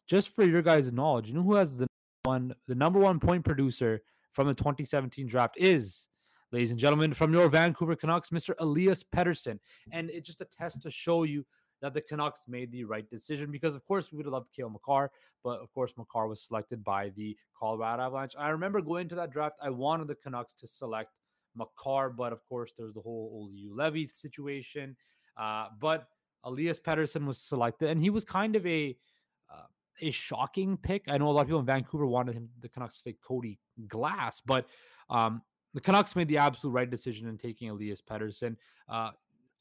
just 0.07 0.35
for 0.35 0.43
your 0.43 0.61
guys' 0.61 0.91
knowledge, 0.91 1.27
you 1.27 1.33
know 1.33 1.43
who 1.43 1.55
has 1.55 1.77
the 1.77 1.87
one, 2.25 2.53
the 2.67 2.75
number 2.75 2.99
one 2.99 3.19
point 3.19 3.45
producer 3.45 4.01
from 4.31 4.47
the 4.47 4.53
2017 4.53 5.27
draft 5.27 5.55
is 5.57 6.07
ladies 6.53 6.69
and 6.69 6.79
gentlemen, 6.79 7.15
from 7.15 7.33
your 7.33 7.49
Vancouver 7.49 7.95
Canucks, 7.95 8.29
Mr. 8.29 8.53
Elias 8.59 9.03
Pettersson. 9.03 9.57
And 9.91 10.11
it 10.11 10.23
just 10.23 10.39
attests 10.39 10.77
to 10.83 10.91
show 10.91 11.23
you 11.23 11.43
that 11.81 11.95
the 11.95 12.01
Canucks 12.01 12.43
made 12.47 12.71
the 12.71 12.83
right 12.83 13.09
decision 13.09 13.51
because, 13.51 13.73
of 13.73 13.83
course, 13.85 14.11
we 14.11 14.17
would 14.17 14.27
have 14.27 14.33
loved 14.33 14.53
Cale 14.55 14.69
Makar, 14.69 15.09
but 15.43 15.59
of 15.59 15.73
course, 15.73 15.93
Makar 15.97 16.27
was 16.27 16.43
selected 16.43 16.83
by 16.83 17.09
the 17.17 17.35
Colorado 17.59 18.03
Avalanche. 18.03 18.35
I 18.37 18.49
remember 18.49 18.81
going 18.81 19.09
to 19.09 19.15
that 19.15 19.31
draft, 19.31 19.55
I 19.63 19.71
wanted 19.71 20.07
the 20.07 20.15
Canucks 20.15 20.53
to 20.57 20.67
select 20.67 21.09
Makar, 21.55 22.11
but 22.11 22.31
of 22.31 22.45
course, 22.47 22.73
there's 22.77 22.93
the 22.93 23.01
whole 23.01 23.31
Olli 23.33 23.67
Juolevi 23.67 24.13
situation. 24.15 24.95
Uh, 25.35 25.69
but 25.81 26.07
Elias 26.43 26.79
Pettersson 26.79 27.25
was 27.25 27.39
selected, 27.39 27.89
and 27.89 27.99
he 27.99 28.11
was 28.11 28.23
kind 28.23 28.55
of 28.55 28.65
a 28.67 28.95
uh, 29.51 29.65
a 30.01 30.11
shocking 30.11 30.77
pick. 30.77 31.05
I 31.07 31.17
know 31.17 31.29
a 31.29 31.31
lot 31.31 31.41
of 31.41 31.47
people 31.47 31.61
in 31.61 31.65
Vancouver 31.65 32.05
wanted 32.05 32.35
him, 32.35 32.49
the 32.61 32.69
Canucks, 32.69 32.99
to 32.99 33.05
take 33.05 33.21
Cody 33.21 33.59
Glass, 33.87 34.41
but 34.45 34.67
um, 35.09 35.41
the 35.73 35.81
Canucks 35.81 36.15
made 36.15 36.27
the 36.27 36.37
absolute 36.37 36.73
right 36.73 36.89
decision 36.89 37.27
in 37.27 37.37
taking 37.37 37.69
Elias 37.69 38.01
Pettersson. 38.01 38.55
Uh, 38.87 39.11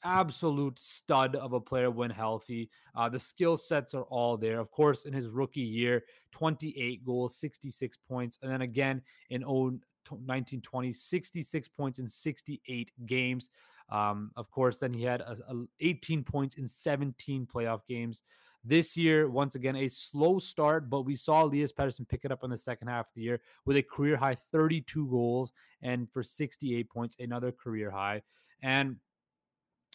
absolute 0.05 0.79
stud 0.79 1.37
of 1.37 1.53
a 1.53 1.61
player 1.61 1.91
when 1.91 2.11
healthy. 2.11 2.71
Uh, 2.95 3.09
the 3.09 3.19
skill 3.19 3.57
sets 3.57 3.95
are 3.95 4.05
all 4.05 4.37
there. 4.37 4.61
Of 4.61 4.71
course, 4.71 5.05
in 5.05 5.13
his 5.13 5.29
rookie 5.29 5.61
year, 5.61 6.03
28 6.33 7.05
goals, 7.05 7.37
66 7.37 7.99
points. 8.09 8.39
And 8.43 8.51
then 8.51 8.63
again 8.63 9.03
in 9.31 9.43
1920, 9.43 10.93
66 10.93 11.69
points 11.69 11.99
in 11.99 12.09
68 12.09 12.93
games. 13.07 13.51
Um, 13.91 14.31
of 14.37 14.51
course, 14.51 14.79
then 14.79 14.93
he 14.93 15.05
had 15.05 15.21
a, 15.21 15.37
a 15.49 15.65
18 15.81 16.25
points 16.25 16.57
in 16.57 16.67
17 16.67 17.47
playoff 17.47 17.87
games. 17.87 18.23
This 18.65 18.97
year, 18.97 19.29
once 19.29 19.57
again, 19.57 19.75
a 19.75 19.89
slow 19.89 20.39
start, 20.39 20.89
but 20.89 21.03
we 21.03 21.17
saw 21.17 21.45
Elias 21.45 21.73
Pettersson 21.73 22.09
pick 22.09 22.25
it 22.25 22.31
up 22.31 22.45
in 22.45 22.51
the 22.51 22.57
second 22.57 22.89
half 22.89 23.07
of 23.07 23.15
the 23.15 23.23
year 23.23 23.41
with 23.65 23.77
a 23.77 23.83
career 23.83 24.17
high 24.17 24.37
32 24.53 25.09
goals 25.09 25.53
and 25.83 26.09
for 26.13 26.23
68 26.23 26.89
points, 26.89 27.17
another 27.19 27.51
career 27.51 27.91
high. 27.91 28.23
And 28.63 28.97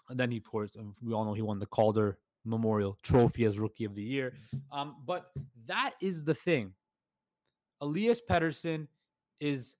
then, 0.09 0.31
he, 0.31 0.37
of 0.37 0.43
course, 0.43 0.75
um, 0.77 0.95
we 1.01 1.13
all 1.13 1.23
know 1.23 1.33
he 1.33 1.41
won 1.41 1.59
the 1.59 1.65
Calder 1.65 2.17
Memorial 2.43 2.97
Trophy 3.03 3.45
as 3.45 3.57
Rookie 3.57 3.85
of 3.85 3.95
the 3.95 4.03
Year. 4.03 4.33
Um, 4.71 4.97
but 5.05 5.31
that 5.67 5.93
is 6.01 6.23
the 6.23 6.33
thing. 6.33 6.73
Elias 7.79 8.21
Pettersson 8.29 8.87
is 9.39 9.75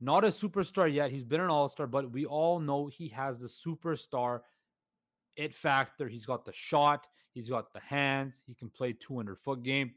not 0.00 0.24
a 0.24 0.28
superstar 0.28 0.92
yet. 0.92 1.10
He's 1.10 1.24
been 1.24 1.40
an 1.40 1.50
all 1.50 1.68
star, 1.68 1.86
but 1.86 2.10
we 2.10 2.24
all 2.24 2.60
know 2.60 2.86
he 2.86 3.08
has 3.08 3.38
the 3.38 3.48
superstar 3.48 4.40
it 5.36 5.54
factor. 5.54 6.08
He's 6.08 6.26
got 6.26 6.44
the 6.44 6.52
shot, 6.52 7.06
he's 7.38 7.50
got 7.50 7.72
the 7.72 7.80
hands, 7.80 8.42
he 8.46 8.54
can 8.54 8.68
play 8.68 8.92
200 8.92 9.38
foot 9.38 9.62
game. 9.62 9.92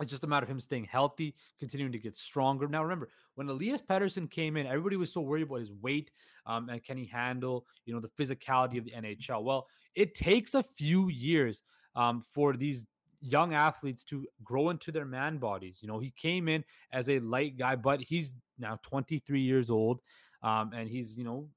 It's 0.00 0.10
just 0.10 0.24
a 0.24 0.26
matter 0.26 0.44
of 0.44 0.50
him 0.50 0.60
staying 0.60 0.84
healthy, 0.84 1.34
continuing 1.58 1.92
to 1.92 1.98
get 1.98 2.16
stronger. 2.16 2.66
Now, 2.66 2.82
remember, 2.82 3.10
when 3.34 3.48
Elias 3.48 3.82
Pettersson 3.82 4.30
came 4.30 4.56
in, 4.56 4.66
everybody 4.66 4.96
was 4.96 5.12
so 5.12 5.20
worried 5.20 5.42
about 5.42 5.60
his 5.60 5.72
weight 5.82 6.10
um, 6.46 6.70
and 6.70 6.82
can 6.82 6.96
he 6.96 7.04
handle, 7.04 7.66
you 7.84 7.94
know, 7.94 8.00
the 8.00 8.08
physicality 8.08 8.78
of 8.78 8.84
the 8.84 8.92
NHL. 8.92 9.42
Well, 9.42 9.66
it 9.94 10.14
takes 10.14 10.54
a 10.54 10.62
few 10.62 11.10
years 11.10 11.62
um, 11.94 12.22
for 12.34 12.56
these 12.56 12.86
young 13.20 13.52
athletes 13.52 14.02
to 14.04 14.26
grow 14.42 14.70
into 14.70 14.90
their 14.90 15.04
man 15.04 15.36
bodies. 15.36 15.78
You 15.82 15.88
know, 15.88 15.98
he 15.98 16.12
came 16.16 16.48
in 16.48 16.64
as 16.92 17.10
a 17.10 17.18
light 17.20 17.58
guy, 17.58 17.76
but 17.76 18.00
he's 18.00 18.34
now 18.58 18.78
23 18.82 19.40
years 19.40 19.68
old, 19.68 20.00
um, 20.42 20.72
and 20.74 20.88
he's, 20.88 21.14
you 21.14 21.24
know, 21.24 21.48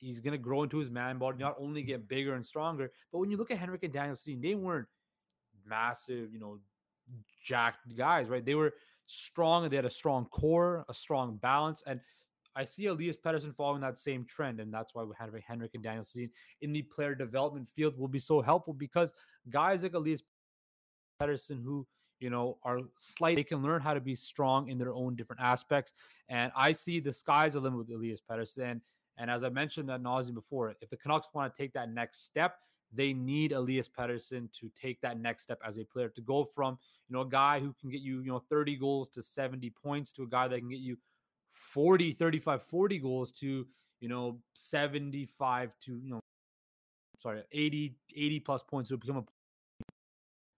he's 0.00 0.20
going 0.20 0.32
to 0.32 0.38
grow 0.38 0.62
into 0.62 0.78
his 0.78 0.90
man 0.90 1.18
body, 1.18 1.38
not 1.38 1.56
only 1.58 1.82
get 1.82 2.08
bigger 2.08 2.34
and 2.34 2.44
stronger, 2.44 2.90
but 3.12 3.18
when 3.18 3.30
you 3.30 3.36
look 3.36 3.50
at 3.50 3.58
Henrik 3.58 3.82
and 3.82 3.92
Daniel 3.92 4.16
Sedin, 4.16 4.42
they 4.42 4.54
weren't 4.54 4.86
massive, 5.66 6.32
you 6.32 6.40
know, 6.40 6.58
jacked 7.44 7.96
guys, 7.96 8.28
right? 8.28 8.44
They 8.44 8.54
were 8.54 8.72
strong 9.06 9.64
and 9.64 9.72
they 9.72 9.76
had 9.76 9.84
a 9.84 9.90
strong 9.90 10.26
core, 10.26 10.84
a 10.88 10.94
strong 10.94 11.36
balance. 11.36 11.82
And 11.86 12.00
I 12.56 12.64
see 12.64 12.86
Elias 12.86 13.16
Pettersson 13.16 13.54
following 13.54 13.80
that 13.82 13.98
same 13.98 14.24
trend. 14.24 14.60
And 14.60 14.72
that's 14.72 14.94
why 14.94 15.02
we 15.02 15.14
have 15.18 15.30
Henrik 15.46 15.72
and 15.74 15.82
Daniel 15.82 16.04
Sedin 16.04 16.30
in 16.62 16.72
the 16.72 16.82
player 16.82 17.14
development 17.14 17.68
field 17.68 17.98
will 17.98 18.08
be 18.08 18.18
so 18.18 18.40
helpful 18.40 18.74
because 18.74 19.12
guys 19.50 19.82
like 19.82 19.94
Elias 19.94 20.22
Pettersson, 21.20 21.62
who 21.62 21.86
you 22.20 22.28
know, 22.28 22.58
are 22.62 22.80
slight. 22.96 23.36
They 23.36 23.44
can 23.44 23.62
learn 23.62 23.80
how 23.80 23.94
to 23.94 24.00
be 24.00 24.14
strong 24.14 24.68
in 24.68 24.78
their 24.78 24.92
own 24.92 25.16
different 25.16 25.40
aspects. 25.40 25.94
And 26.28 26.52
I 26.54 26.72
see 26.72 27.00
the 27.00 27.12
sky's 27.12 27.54
the 27.54 27.60
limit 27.60 27.78
with 27.78 27.90
Elias 27.90 28.20
Pettersson. 28.30 28.80
And 29.20 29.30
as 29.30 29.44
I 29.44 29.50
mentioned 29.50 29.90
at 29.90 30.02
nauseum 30.02 30.34
before, 30.34 30.74
if 30.80 30.88
the 30.88 30.96
Canucks 30.96 31.28
want 31.34 31.54
to 31.54 31.62
take 31.62 31.74
that 31.74 31.90
next 31.90 32.24
step, 32.24 32.56
they 32.92 33.12
need 33.12 33.52
Elias 33.52 33.86
Pettersson 33.86 34.50
to 34.54 34.70
take 34.80 35.00
that 35.02 35.20
next 35.20 35.42
step 35.42 35.60
as 35.64 35.78
a 35.78 35.84
player 35.84 36.08
to 36.08 36.22
go 36.22 36.42
from, 36.42 36.78
you 37.08 37.14
know, 37.14 37.20
a 37.20 37.28
guy 37.28 37.60
who 37.60 37.74
can 37.78 37.90
get 37.90 38.00
you, 38.00 38.20
you 38.20 38.32
know, 38.32 38.42
30 38.48 38.76
goals 38.76 39.10
to 39.10 39.22
70 39.22 39.70
points 39.70 40.10
to 40.12 40.22
a 40.22 40.26
guy 40.26 40.48
that 40.48 40.58
can 40.58 40.70
get 40.70 40.80
you 40.80 40.96
40, 41.52 42.12
35, 42.12 42.62
40 42.62 42.98
goals 42.98 43.30
to, 43.32 43.66
you 44.00 44.08
know, 44.08 44.40
75 44.54 45.70
to, 45.84 46.00
you 46.02 46.10
know, 46.10 46.20
sorry, 47.20 47.42
80, 47.52 47.94
80 48.16 48.40
plus 48.40 48.62
points 48.62 48.88
to 48.88 48.96
become 48.96 49.18
a 49.18 49.24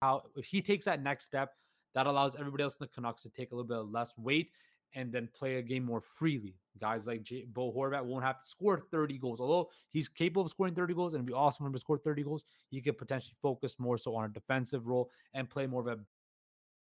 how 0.01 0.23
if 0.35 0.45
he 0.45 0.61
takes 0.61 0.85
that 0.85 1.03
next 1.03 1.25
step, 1.25 1.53
that 1.95 2.07
allows 2.07 2.35
everybody 2.37 2.63
else 2.63 2.75
in 2.75 2.85
the 2.85 2.87
Canucks 2.87 3.23
to 3.23 3.29
take 3.29 3.51
a 3.51 3.55
little 3.55 3.67
bit 3.67 3.91
less 3.91 4.13
weight 4.17 4.51
and 4.95 5.11
then 5.11 5.29
play 5.33 5.55
a 5.55 5.61
game 5.61 5.83
more 5.83 6.01
freely. 6.01 6.55
Guys 6.79 7.05
like 7.05 7.27
Bo 7.53 7.71
Horvat 7.71 8.03
won't 8.03 8.23
have 8.23 8.39
to 8.39 8.45
score 8.45 8.79
30 8.91 9.17
goals. 9.17 9.39
Although 9.39 9.69
he's 9.91 10.09
capable 10.09 10.43
of 10.43 10.49
scoring 10.49 10.73
30 10.73 10.93
goals 10.93 11.13
and 11.13 11.19
it'd 11.19 11.27
be 11.27 11.33
awesome 11.33 11.63
for 11.63 11.67
him 11.67 11.73
to 11.73 11.79
score 11.79 11.97
30 11.97 12.23
goals, 12.23 12.45
he 12.69 12.81
could 12.81 12.97
potentially 12.97 13.35
focus 13.41 13.75
more 13.79 13.97
so 13.97 14.15
on 14.15 14.25
a 14.25 14.29
defensive 14.29 14.87
role 14.87 15.09
and 15.33 15.49
play 15.49 15.67
more 15.67 15.81
of 15.81 15.87
a 15.87 15.99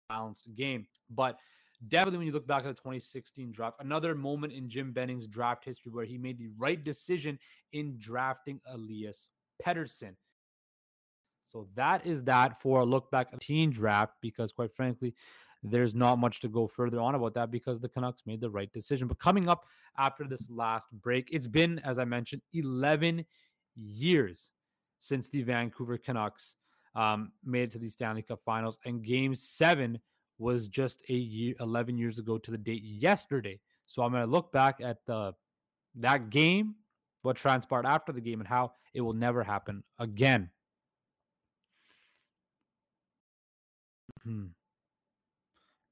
balanced 0.08 0.48
game. 0.54 0.86
But 1.10 1.38
definitely 1.86 2.18
when 2.18 2.26
you 2.26 2.32
look 2.32 2.46
back 2.46 2.64
at 2.64 2.68
the 2.68 2.74
2016 2.74 3.52
draft, 3.52 3.76
another 3.80 4.14
moment 4.14 4.52
in 4.52 4.68
Jim 4.68 4.92
Benning's 4.92 5.26
draft 5.26 5.64
history 5.64 5.92
where 5.92 6.04
he 6.04 6.18
made 6.18 6.38
the 6.38 6.50
right 6.58 6.82
decision 6.82 7.38
in 7.72 7.96
drafting 7.98 8.60
Elias 8.66 9.28
Pettersson. 9.64 10.14
So 11.44 11.66
that 11.76 12.04
is 12.04 12.24
that 12.24 12.60
for 12.60 12.80
a 12.80 12.84
look 12.84 13.10
back 13.10 13.28
at 13.32 13.40
the 13.40 13.44
teen 13.44 13.70
draft 13.70 14.14
because 14.20 14.52
quite 14.52 14.72
frankly, 14.74 15.14
there's 15.62 15.94
not 15.94 16.18
much 16.18 16.40
to 16.40 16.48
go 16.48 16.66
further 16.66 17.00
on 17.00 17.14
about 17.14 17.34
that 17.34 17.50
because 17.50 17.80
the 17.80 17.88
Canucks 17.88 18.22
made 18.26 18.40
the 18.40 18.50
right 18.50 18.72
decision. 18.72 19.08
But 19.08 19.18
coming 19.18 19.48
up 19.48 19.66
after 19.96 20.24
this 20.24 20.48
last 20.50 20.88
break, 20.92 21.28
it's 21.32 21.48
been, 21.48 21.80
as 21.80 21.98
I 21.98 22.04
mentioned, 22.04 22.42
11 22.54 23.24
years 23.76 24.50
since 25.00 25.28
the 25.28 25.42
Vancouver 25.42 25.98
Canucks 25.98 26.54
um, 26.94 27.32
made 27.44 27.64
it 27.64 27.72
to 27.72 27.78
the 27.78 27.88
Stanley 27.88 28.22
Cup 28.22 28.40
Finals, 28.44 28.78
and 28.84 29.04
Game 29.04 29.34
Seven 29.34 29.98
was 30.38 30.68
just 30.68 31.02
a 31.08 31.14
year, 31.14 31.54
11 31.60 31.98
years 31.98 32.18
ago 32.18 32.38
to 32.38 32.50
the 32.50 32.58
date 32.58 32.82
yesterday. 32.82 33.58
So 33.86 34.02
I'm 34.02 34.12
going 34.12 34.24
to 34.24 34.30
look 34.30 34.52
back 34.52 34.80
at 34.80 34.98
the 35.06 35.32
that 35.96 36.30
game, 36.30 36.76
what 37.22 37.36
transpired 37.36 37.86
after 37.86 38.12
the 38.12 38.20
game, 38.20 38.40
and 38.40 38.48
how 38.48 38.72
it 38.94 39.00
will 39.00 39.14
never 39.14 39.42
happen 39.42 39.82
again. 39.98 40.50
Hmm. 44.22 44.46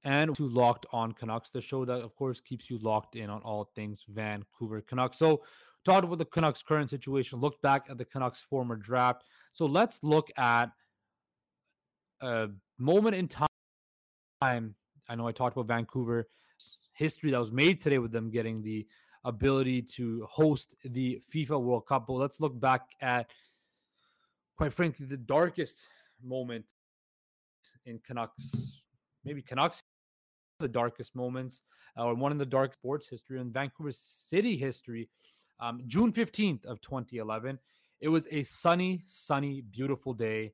And 0.06 0.34
to 0.36 0.48
Locked 0.48 0.86
On 0.92 1.12
Canucks, 1.12 1.50
the 1.50 1.60
show 1.60 1.84
that, 1.84 2.00
of 2.00 2.14
course, 2.14 2.40
keeps 2.40 2.70
you 2.70 2.78
locked 2.78 3.16
in 3.16 3.28
on 3.28 3.42
all 3.42 3.70
things 3.74 4.04
Vancouver 4.08 4.80
Canucks. 4.80 5.18
So, 5.18 5.42
talked 5.84 6.04
about 6.04 6.18
the 6.18 6.24
Canucks' 6.24 6.62
current 6.62 6.88
situation, 6.88 7.40
looked 7.40 7.60
back 7.60 7.86
at 7.90 7.98
the 7.98 8.04
Canucks' 8.04 8.40
former 8.40 8.76
draft. 8.76 9.24
So, 9.50 9.66
let's 9.66 10.04
look 10.04 10.30
at 10.38 10.70
a 12.20 12.48
moment 12.78 13.16
in 13.16 13.26
time. 13.26 13.48
I 14.40 15.14
know 15.16 15.26
I 15.26 15.32
talked 15.32 15.56
about 15.56 15.66
Vancouver 15.66 16.28
history 16.94 17.32
that 17.32 17.38
was 17.38 17.50
made 17.50 17.82
today 17.82 17.98
with 17.98 18.12
them 18.12 18.30
getting 18.30 18.62
the 18.62 18.86
ability 19.24 19.82
to 19.82 20.24
host 20.30 20.76
the 20.84 21.20
FIFA 21.34 21.60
World 21.60 21.86
Cup. 21.86 22.06
But 22.06 22.14
let's 22.14 22.40
look 22.40 22.58
back 22.58 22.82
at, 23.00 23.28
quite 24.56 24.72
frankly, 24.72 25.04
the 25.04 25.16
darkest 25.16 25.84
moment 26.22 26.72
in 27.86 27.98
Canucks, 28.06 28.82
maybe 29.24 29.42
Canucks, 29.42 29.82
the 30.58 30.68
darkest 30.68 31.14
moments, 31.14 31.62
or 31.96 32.14
one 32.14 32.32
in 32.32 32.38
the 32.38 32.46
dark 32.46 32.74
sports 32.74 33.08
history 33.08 33.40
in 33.40 33.52
Vancouver 33.52 33.92
City 33.92 34.56
history. 34.56 35.08
Um, 35.60 35.82
June 35.86 36.12
15th 36.12 36.64
of 36.66 36.80
2011. 36.80 37.58
It 38.00 38.08
was 38.08 38.28
a 38.30 38.42
sunny, 38.42 39.00
sunny, 39.04 39.62
beautiful 39.62 40.12
day. 40.12 40.52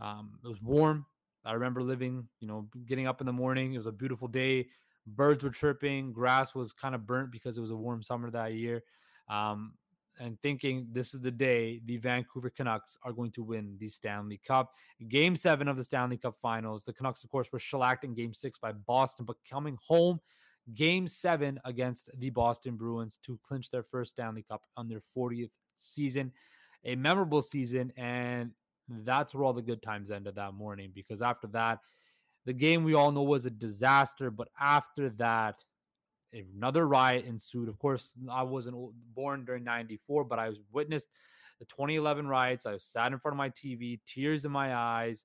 Um, 0.00 0.38
it 0.44 0.48
was 0.48 0.62
warm. 0.62 1.06
I 1.44 1.52
remember 1.52 1.82
living, 1.82 2.28
you 2.40 2.48
know, 2.48 2.68
getting 2.86 3.06
up 3.06 3.20
in 3.20 3.26
the 3.26 3.32
morning. 3.32 3.74
It 3.74 3.76
was 3.76 3.86
a 3.86 3.92
beautiful 3.92 4.26
day. 4.26 4.66
Birds 5.06 5.44
were 5.44 5.50
chirping. 5.50 6.12
Grass 6.12 6.56
was 6.56 6.72
kind 6.72 6.94
of 6.94 7.06
burnt 7.06 7.30
because 7.30 7.56
it 7.56 7.60
was 7.60 7.70
a 7.70 7.76
warm 7.76 8.02
summer 8.02 8.30
that 8.32 8.54
year. 8.54 8.82
Um, 9.28 9.74
and 10.18 10.40
thinking 10.40 10.86
this 10.92 11.14
is 11.14 11.20
the 11.20 11.30
day 11.30 11.80
the 11.84 11.96
Vancouver 11.98 12.50
Canucks 12.50 12.96
are 13.02 13.12
going 13.12 13.30
to 13.32 13.42
win 13.42 13.76
the 13.78 13.88
Stanley 13.88 14.40
Cup. 14.46 14.72
Game 15.08 15.36
seven 15.36 15.68
of 15.68 15.76
the 15.76 15.84
Stanley 15.84 16.16
Cup 16.16 16.36
finals. 16.40 16.84
The 16.84 16.92
Canucks, 16.92 17.24
of 17.24 17.30
course, 17.30 17.52
were 17.52 17.58
shellacked 17.58 18.04
in 18.04 18.14
game 18.14 18.34
six 18.34 18.58
by 18.58 18.72
Boston, 18.72 19.24
but 19.24 19.36
coming 19.48 19.78
home 19.86 20.20
game 20.74 21.06
seven 21.06 21.60
against 21.64 22.10
the 22.18 22.30
Boston 22.30 22.76
Bruins 22.76 23.18
to 23.24 23.38
clinch 23.42 23.70
their 23.70 23.82
first 23.82 24.12
Stanley 24.12 24.42
Cup 24.42 24.62
on 24.76 24.88
their 24.88 25.02
40th 25.16 25.50
season. 25.76 26.32
A 26.84 26.96
memorable 26.96 27.42
season. 27.42 27.92
And 27.96 28.52
that's 28.88 29.34
where 29.34 29.44
all 29.44 29.52
the 29.52 29.62
good 29.62 29.82
times 29.82 30.10
ended 30.10 30.36
that 30.36 30.54
morning 30.54 30.90
because 30.94 31.22
after 31.22 31.46
that, 31.48 31.80
the 32.44 32.52
game 32.52 32.84
we 32.84 32.94
all 32.94 33.10
know 33.10 33.22
was 33.22 33.46
a 33.46 33.50
disaster. 33.50 34.30
But 34.30 34.48
after 34.60 35.10
that, 35.10 35.56
another 36.32 36.86
riot 36.86 37.24
ensued. 37.26 37.68
Of 37.68 37.78
course, 37.78 38.12
I 38.30 38.42
wasn't 38.42 38.76
born 39.14 39.44
during 39.44 39.64
94, 39.64 40.24
but 40.24 40.38
I 40.38 40.48
was 40.48 40.58
witnessed 40.72 41.08
the 41.58 41.64
2011 41.66 42.26
riots. 42.26 42.66
I 42.66 42.76
sat 42.78 43.12
in 43.12 43.18
front 43.18 43.34
of 43.34 43.38
my 43.38 43.50
TV, 43.50 44.00
tears 44.06 44.44
in 44.44 44.52
my 44.52 44.74
eyes 44.74 45.24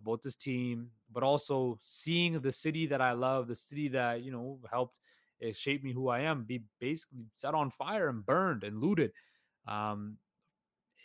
about 0.00 0.22
this 0.22 0.36
team, 0.36 0.90
but 1.12 1.22
also 1.22 1.78
seeing 1.82 2.40
the 2.40 2.52
city 2.52 2.86
that 2.86 3.00
I 3.00 3.12
love, 3.12 3.48
the 3.48 3.56
city 3.56 3.88
that, 3.88 4.22
you 4.22 4.32
know, 4.32 4.58
helped 4.70 4.96
eh, 5.42 5.52
shape 5.54 5.82
me 5.84 5.92
who 5.92 6.08
I 6.08 6.20
am, 6.20 6.44
be 6.44 6.64
basically 6.80 7.26
set 7.34 7.54
on 7.54 7.70
fire 7.70 8.08
and 8.08 8.24
burned 8.24 8.64
and 8.64 8.80
looted. 8.80 9.12
Um, 9.66 10.18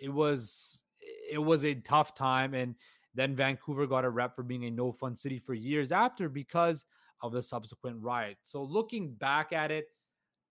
it 0.01 0.09
was 0.09 0.83
it 1.31 1.37
was 1.37 1.63
a 1.63 1.75
tough 1.75 2.15
time 2.15 2.53
and 2.53 2.75
then 3.15 3.35
Vancouver 3.35 3.87
got 3.87 4.05
a 4.05 4.09
rep 4.09 4.35
for 4.35 4.43
being 4.43 4.65
a 4.65 4.71
no 4.71 4.91
fun 4.91 5.15
city 5.15 5.39
for 5.39 5.53
years 5.53 5.91
after 5.91 6.29
because 6.29 6.85
of 7.21 7.31
the 7.31 7.43
subsequent 7.43 8.01
riot. 8.01 8.37
So 8.43 8.63
looking 8.63 9.13
back 9.13 9.53
at 9.53 9.71
it, 9.71 9.87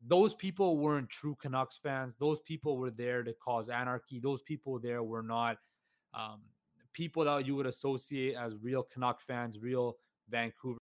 those 0.07 0.35
people 0.35 0.78
weren't 0.78 1.09
true 1.09 1.37
Canucks 1.40 1.78
fans. 1.83 2.16
Those 2.18 2.40
people 2.40 2.76
were 2.76 2.90
there 2.90 3.22
to 3.22 3.33
cause 3.35 3.68
anarchy. 3.68 4.20
Those 4.20 4.42
people 4.42 4.78
there 4.78 5.02
were 5.02 5.22
not 5.22 5.59
um, 6.14 6.40
people 6.92 7.24
that 7.24 7.46
you 7.46 7.57
would 7.57 7.66
associate 7.66 8.37
as 8.37 8.54
real 8.62 8.87
Canuck 8.92 9.20
fans, 9.20 9.59
real 9.59 9.96
Vancouver. 10.28 10.78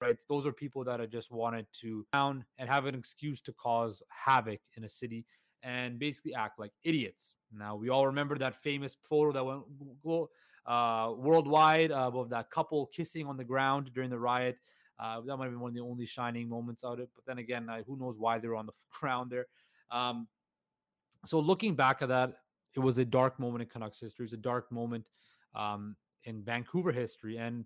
Right, 0.00 0.18
those 0.30 0.46
are 0.46 0.52
people 0.52 0.82
that 0.84 0.98
have 0.98 1.10
just 1.10 1.30
wanted 1.30 1.66
to 1.82 2.06
down 2.12 2.44
and 2.56 2.70
have 2.70 2.86
an 2.86 2.94
excuse 2.94 3.42
to 3.42 3.52
cause 3.52 4.02
havoc 4.08 4.60
in 4.78 4.84
a 4.84 4.88
city 4.88 5.26
and 5.62 5.98
basically 5.98 6.34
act 6.34 6.58
like 6.58 6.72
idiots. 6.84 7.34
Now 7.52 7.76
we 7.76 7.90
all 7.90 8.06
remember 8.06 8.38
that 8.38 8.56
famous 8.56 8.96
photo 9.04 9.32
that 9.32 9.44
went 9.44 10.28
uh, 10.66 11.12
worldwide 11.16 11.90
uh, 11.90 12.10
of 12.14 12.30
that 12.30 12.50
couple 12.50 12.86
kissing 12.86 13.26
on 13.26 13.36
the 13.36 13.44
ground 13.44 13.90
during 13.94 14.08
the 14.08 14.18
riot. 14.18 14.56
Uh, 15.00 15.20
that 15.22 15.36
might 15.36 15.48
been 15.48 15.60
one 15.60 15.70
of 15.70 15.74
the 15.74 15.80
only 15.80 16.04
shining 16.04 16.48
moments 16.48 16.84
out 16.84 16.94
of 16.94 17.00
it. 17.00 17.08
But 17.14 17.24
then 17.26 17.38
again, 17.38 17.68
uh, 17.68 17.82
who 17.86 17.96
knows 17.96 18.18
why 18.18 18.38
they're 18.38 18.54
on 18.54 18.66
the 18.66 18.72
ground 19.00 19.30
there. 19.30 19.46
Um, 19.90 20.28
so 21.24 21.40
looking 21.40 21.74
back 21.74 22.02
at 22.02 22.08
that, 22.08 22.34
it 22.76 22.80
was 22.80 22.98
a 22.98 23.04
dark 23.04 23.40
moment 23.40 23.62
in 23.62 23.68
Canucks 23.68 24.00
history. 24.00 24.24
It 24.24 24.30
was 24.30 24.32
a 24.34 24.42
dark 24.42 24.70
moment 24.70 25.06
um, 25.54 25.96
in 26.24 26.42
Vancouver 26.42 26.92
history. 26.92 27.38
And 27.38 27.64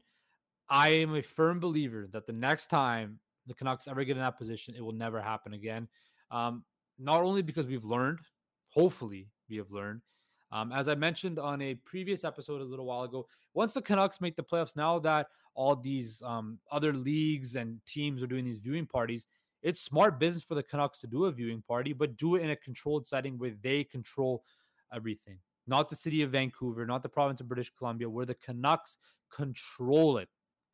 I 0.68 0.88
am 0.90 1.14
a 1.14 1.22
firm 1.22 1.60
believer 1.60 2.08
that 2.12 2.26
the 2.26 2.32
next 2.32 2.68
time 2.68 3.18
the 3.46 3.54
Canucks 3.54 3.88
ever 3.88 4.04
get 4.04 4.16
in 4.16 4.22
that 4.22 4.38
position, 4.38 4.74
it 4.76 4.80
will 4.80 4.92
never 4.92 5.20
happen 5.20 5.54
again. 5.54 5.88
Um, 6.30 6.64
not 6.98 7.22
only 7.22 7.42
because 7.42 7.66
we've 7.66 7.84
learned, 7.84 8.20
hopefully 8.68 9.28
we 9.50 9.56
have 9.56 9.70
learned, 9.70 10.00
um, 10.54 10.72
as 10.72 10.88
I 10.88 10.94
mentioned 10.94 11.40
on 11.40 11.60
a 11.60 11.74
previous 11.74 12.22
episode 12.22 12.60
a 12.60 12.64
little 12.64 12.86
while 12.86 13.02
ago, 13.02 13.26
once 13.54 13.74
the 13.74 13.82
Canucks 13.82 14.20
make 14.20 14.36
the 14.36 14.42
playoffs, 14.42 14.76
now 14.76 15.00
that 15.00 15.26
all 15.54 15.76
these 15.76 16.22
um, 16.24 16.58
other 16.70 16.92
leagues 16.92 17.56
and 17.56 17.80
teams 17.86 18.22
are 18.22 18.26
doing 18.26 18.44
these 18.44 18.58
viewing 18.58 18.86
parties, 18.86 19.26
it's 19.62 19.80
smart 19.80 20.18
business 20.18 20.44
for 20.44 20.54
the 20.54 20.62
Canucks 20.62 21.00
to 21.00 21.06
do 21.06 21.24
a 21.24 21.32
viewing 21.32 21.62
party, 21.66 21.92
but 21.92 22.16
do 22.16 22.36
it 22.36 22.42
in 22.42 22.50
a 22.50 22.56
controlled 22.56 23.06
setting 23.06 23.38
where 23.38 23.54
they 23.62 23.82
control 23.82 24.44
everything. 24.92 25.38
Not 25.66 25.88
the 25.88 25.96
city 25.96 26.22
of 26.22 26.30
Vancouver, 26.32 26.84
not 26.84 27.02
the 27.02 27.08
province 27.08 27.40
of 27.40 27.48
British 27.48 27.72
Columbia, 27.76 28.10
where 28.10 28.26
the 28.26 28.34
Canucks 28.34 28.98
control 29.32 30.18
it, 30.18 30.28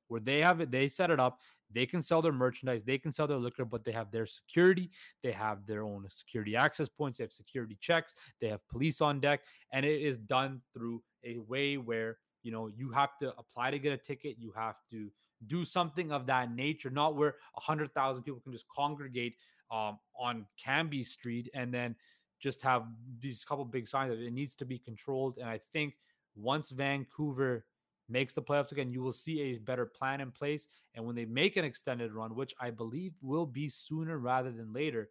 where 0.08 0.20
they 0.20 0.40
have 0.40 0.60
it, 0.60 0.72
they 0.72 0.88
set 0.88 1.10
it 1.10 1.20
up, 1.20 1.38
they 1.72 1.86
can 1.86 2.02
sell 2.02 2.20
their 2.20 2.32
merchandise, 2.32 2.82
they 2.84 2.98
can 2.98 3.12
sell 3.12 3.28
their 3.28 3.38
liquor, 3.38 3.64
but 3.64 3.84
they 3.84 3.92
have 3.92 4.10
their 4.10 4.26
security, 4.26 4.90
they 5.22 5.30
have 5.30 5.64
their 5.66 5.84
own 5.84 6.04
security 6.10 6.56
access 6.56 6.88
points, 6.88 7.18
they 7.18 7.24
have 7.24 7.32
security 7.32 7.76
checks, 7.80 8.16
they 8.40 8.48
have 8.48 8.66
police 8.68 9.00
on 9.00 9.20
deck, 9.20 9.42
and 9.72 9.86
it 9.86 10.02
is 10.02 10.18
done 10.18 10.60
through 10.74 11.00
a 11.24 11.38
way 11.38 11.76
where 11.76 12.18
you 12.42 12.52
know 12.52 12.68
you 12.68 12.90
have 12.90 13.16
to 13.18 13.32
apply 13.38 13.70
to 13.70 13.78
get 13.78 13.92
a 13.92 13.96
ticket, 13.96 14.36
you 14.38 14.52
have 14.56 14.76
to 14.90 15.10
do 15.46 15.64
something 15.64 16.12
of 16.12 16.26
that 16.26 16.54
nature, 16.54 16.90
not 16.90 17.16
where 17.16 17.36
a 17.56 17.60
hundred 17.60 17.92
thousand 17.94 18.22
people 18.22 18.40
can 18.40 18.52
just 18.52 18.68
congregate 18.68 19.34
um, 19.70 19.98
on 20.18 20.46
Cambie 20.62 21.06
Street 21.06 21.50
and 21.54 21.72
then 21.72 21.94
just 22.40 22.62
have 22.62 22.84
these 23.20 23.44
couple 23.44 23.64
big 23.64 23.88
signs. 23.88 24.12
It 24.18 24.32
needs 24.32 24.54
to 24.56 24.64
be 24.64 24.78
controlled, 24.78 25.38
and 25.38 25.48
I 25.48 25.60
think 25.72 25.94
once 26.36 26.70
Vancouver 26.70 27.64
makes 28.08 28.34
the 28.34 28.42
playoffs 28.42 28.72
again, 28.72 28.92
you 28.92 29.02
will 29.02 29.12
see 29.12 29.40
a 29.40 29.58
better 29.58 29.86
plan 29.86 30.20
in 30.20 30.30
place. 30.30 30.66
And 30.94 31.06
when 31.06 31.14
they 31.14 31.24
make 31.24 31.56
an 31.56 31.64
extended 31.64 32.12
run, 32.12 32.34
which 32.34 32.54
I 32.60 32.70
believe 32.70 33.12
will 33.22 33.46
be 33.46 33.68
sooner 33.68 34.18
rather 34.18 34.50
than 34.50 34.72
later, 34.72 35.10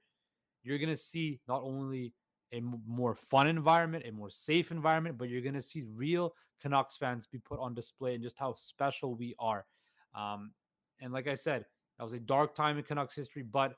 you're 0.64 0.78
going 0.78 0.90
to 0.90 0.98
see 0.98 1.40
not 1.48 1.62
only 1.64 2.14
a 2.52 2.62
more 2.88 3.16
fun 3.16 3.48
environment, 3.48 4.06
a 4.08 4.12
more 4.12 4.30
safe 4.30 4.72
environment, 4.72 5.18
but 5.18 5.30
you're 5.30 5.42
going 5.42 5.54
to 5.54 5.62
see 5.62 5.84
real 5.96 6.34
Canucks 6.62 6.98
fans 6.98 7.28
be 7.28 7.38
put 7.38 7.60
on 7.60 7.74
display 7.74 8.16
and 8.16 8.24
just 8.24 8.38
how 8.38 8.54
special 8.58 9.16
we 9.16 9.36
are. 9.40 9.66
Um, 10.16 10.52
and 11.00 11.14
like 11.14 11.28
I 11.28 11.36
said, 11.36 11.66
that 11.98 12.04
was 12.04 12.14
a 12.14 12.20
dark 12.20 12.56
time 12.56 12.78
in 12.78 12.84
Canucks 12.84 13.16
history, 13.16 13.44
but 13.44 13.76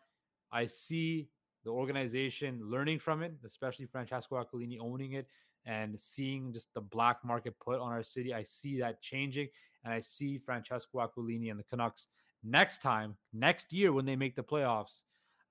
I 0.52 0.66
see 0.66 1.30
the 1.64 1.70
organization 1.70 2.60
learning 2.64 3.00
from 3.00 3.22
it, 3.22 3.34
especially 3.46 3.86
Francesco 3.86 4.44
Aquilini 4.44 4.80
owning 4.80 5.14
it 5.14 5.28
and 5.66 6.00
seeing 6.00 6.52
just 6.52 6.74
the 6.74 6.82
black 6.82 7.24
market 7.24 7.54
put 7.60 7.80
on 7.80 7.92
our 7.92 8.04
city. 8.04 8.34
I 8.34 8.44
see 8.44 8.80
that 8.80 9.02
changing, 9.02 9.48
and 9.84 9.94
I 9.94 10.00
see 10.00 10.38
Francesco 10.38 11.00
Aquilini 11.00 11.52
and 11.52 11.60
the 11.60 11.64
Canucks 11.64 12.08
next 12.44 12.82
time, 12.82 13.16
next 13.34 13.72
year 13.72 13.94
when 13.94 14.06
they 14.06 14.16
make 14.16 14.36
the 14.36 14.44
playoffs, 14.44 15.04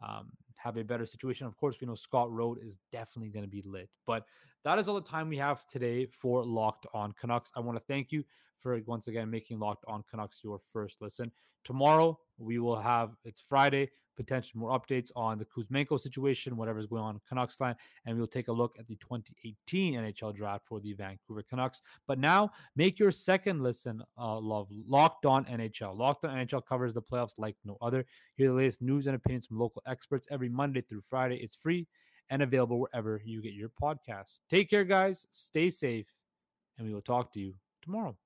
um, 0.03 0.31
have 0.63 0.77
a 0.77 0.85
better 0.85 1.07
situation. 1.07 1.47
Of 1.47 1.57
course, 1.57 1.77
we 1.81 1.87
know 1.87 1.95
Scott 1.95 2.31
Road 2.31 2.59
is 2.63 2.79
definitely 2.93 3.31
going 3.31 3.45
to 3.45 3.51
be 3.51 3.63
lit. 3.65 3.89
But 4.07 4.25
that 4.65 4.79
is 4.79 4.89
all 4.89 4.95
the 4.95 5.01
time 5.01 5.29
we 5.29 5.39
have 5.39 5.67
today 5.67 6.07
for 6.07 6.45
Locked 6.45 6.87
On 6.93 7.13
Canucks. 7.19 7.51
I 7.57 7.61
want 7.61 7.79
to 7.79 7.85
thank 7.89 8.13
you 8.13 8.25
for 8.61 8.79
once 8.87 9.09
again 9.09 9.31
making 9.31 9.59
Locked 9.59 9.85
On 9.89 10.05
Canucks 10.11 10.41
your 10.45 10.61
first 10.73 11.01
listen. 11.01 11.33
Tomorrow 11.65 12.19
we 12.39 12.59
will 12.59 12.79
have 12.79 13.11
it's 13.25 13.41
Friday 13.41 13.91
potentially 14.21 14.61
more 14.61 14.79
updates 14.79 15.11
on 15.17 15.39
the 15.39 15.47
Kuzmenko 15.47 15.99
situation, 15.99 16.57
whatever's 16.57 16.87
going 16.87 17.03
on 17.03 17.15
in 17.15 17.21
Canucks 17.27 17.61
land, 17.61 17.77
and 18.05 18.19
we'll 18.19 18.27
take 18.27 18.49
a 18.49 18.53
look 18.53 18.77
at 18.79 18.87
the 18.87 18.97
2018 18.97 19.95
NHL 19.95 20.35
draft 20.35 20.67
for 20.67 20.79
the 20.81 20.93
Vancouver 20.93 21.43
Canucks. 21.43 21.81
But 22.07 22.19
now, 22.19 22.53
make 22.77 22.99
your 22.99 23.11
second 23.11 23.63
listen 23.63 24.03
uh, 24.19 24.39
love 24.39 24.69
Locked 24.87 25.25
On 25.25 25.45
NHL. 25.47 25.97
Locked 25.97 26.25
On 26.25 26.37
NHL 26.37 26.67
covers 26.67 26.93
the 26.93 27.03
playoffs 27.03 27.35
like 27.39 27.57
no 27.65 27.79
other. 27.81 28.05
Hear 28.37 28.49
the 28.49 28.55
latest 28.55 28.83
news 28.83 29.07
and 29.07 29.17
opinions 29.17 29.47
from 29.47 29.59
local 29.59 29.83
experts 29.87 30.29
every 30.31 30.49
Monday 30.49 30.83
through 30.83 31.03
Friday. 31.09 31.37
It's 31.37 31.55
free 31.55 31.87
and 32.29 32.43
available 32.43 32.79
wherever 32.79 33.21
you 33.25 33.43
get 33.43 33.55
your 33.55 33.71
podcasts. 33.83 34.41
Take 34.51 34.69
care, 34.69 34.85
guys. 34.85 35.27
Stay 35.31 35.71
safe, 35.71 36.07
and 36.77 36.87
we 36.87 36.93
will 36.93 37.01
talk 37.01 37.33
to 37.33 37.41
you 37.41 37.55
tomorrow. 37.83 38.17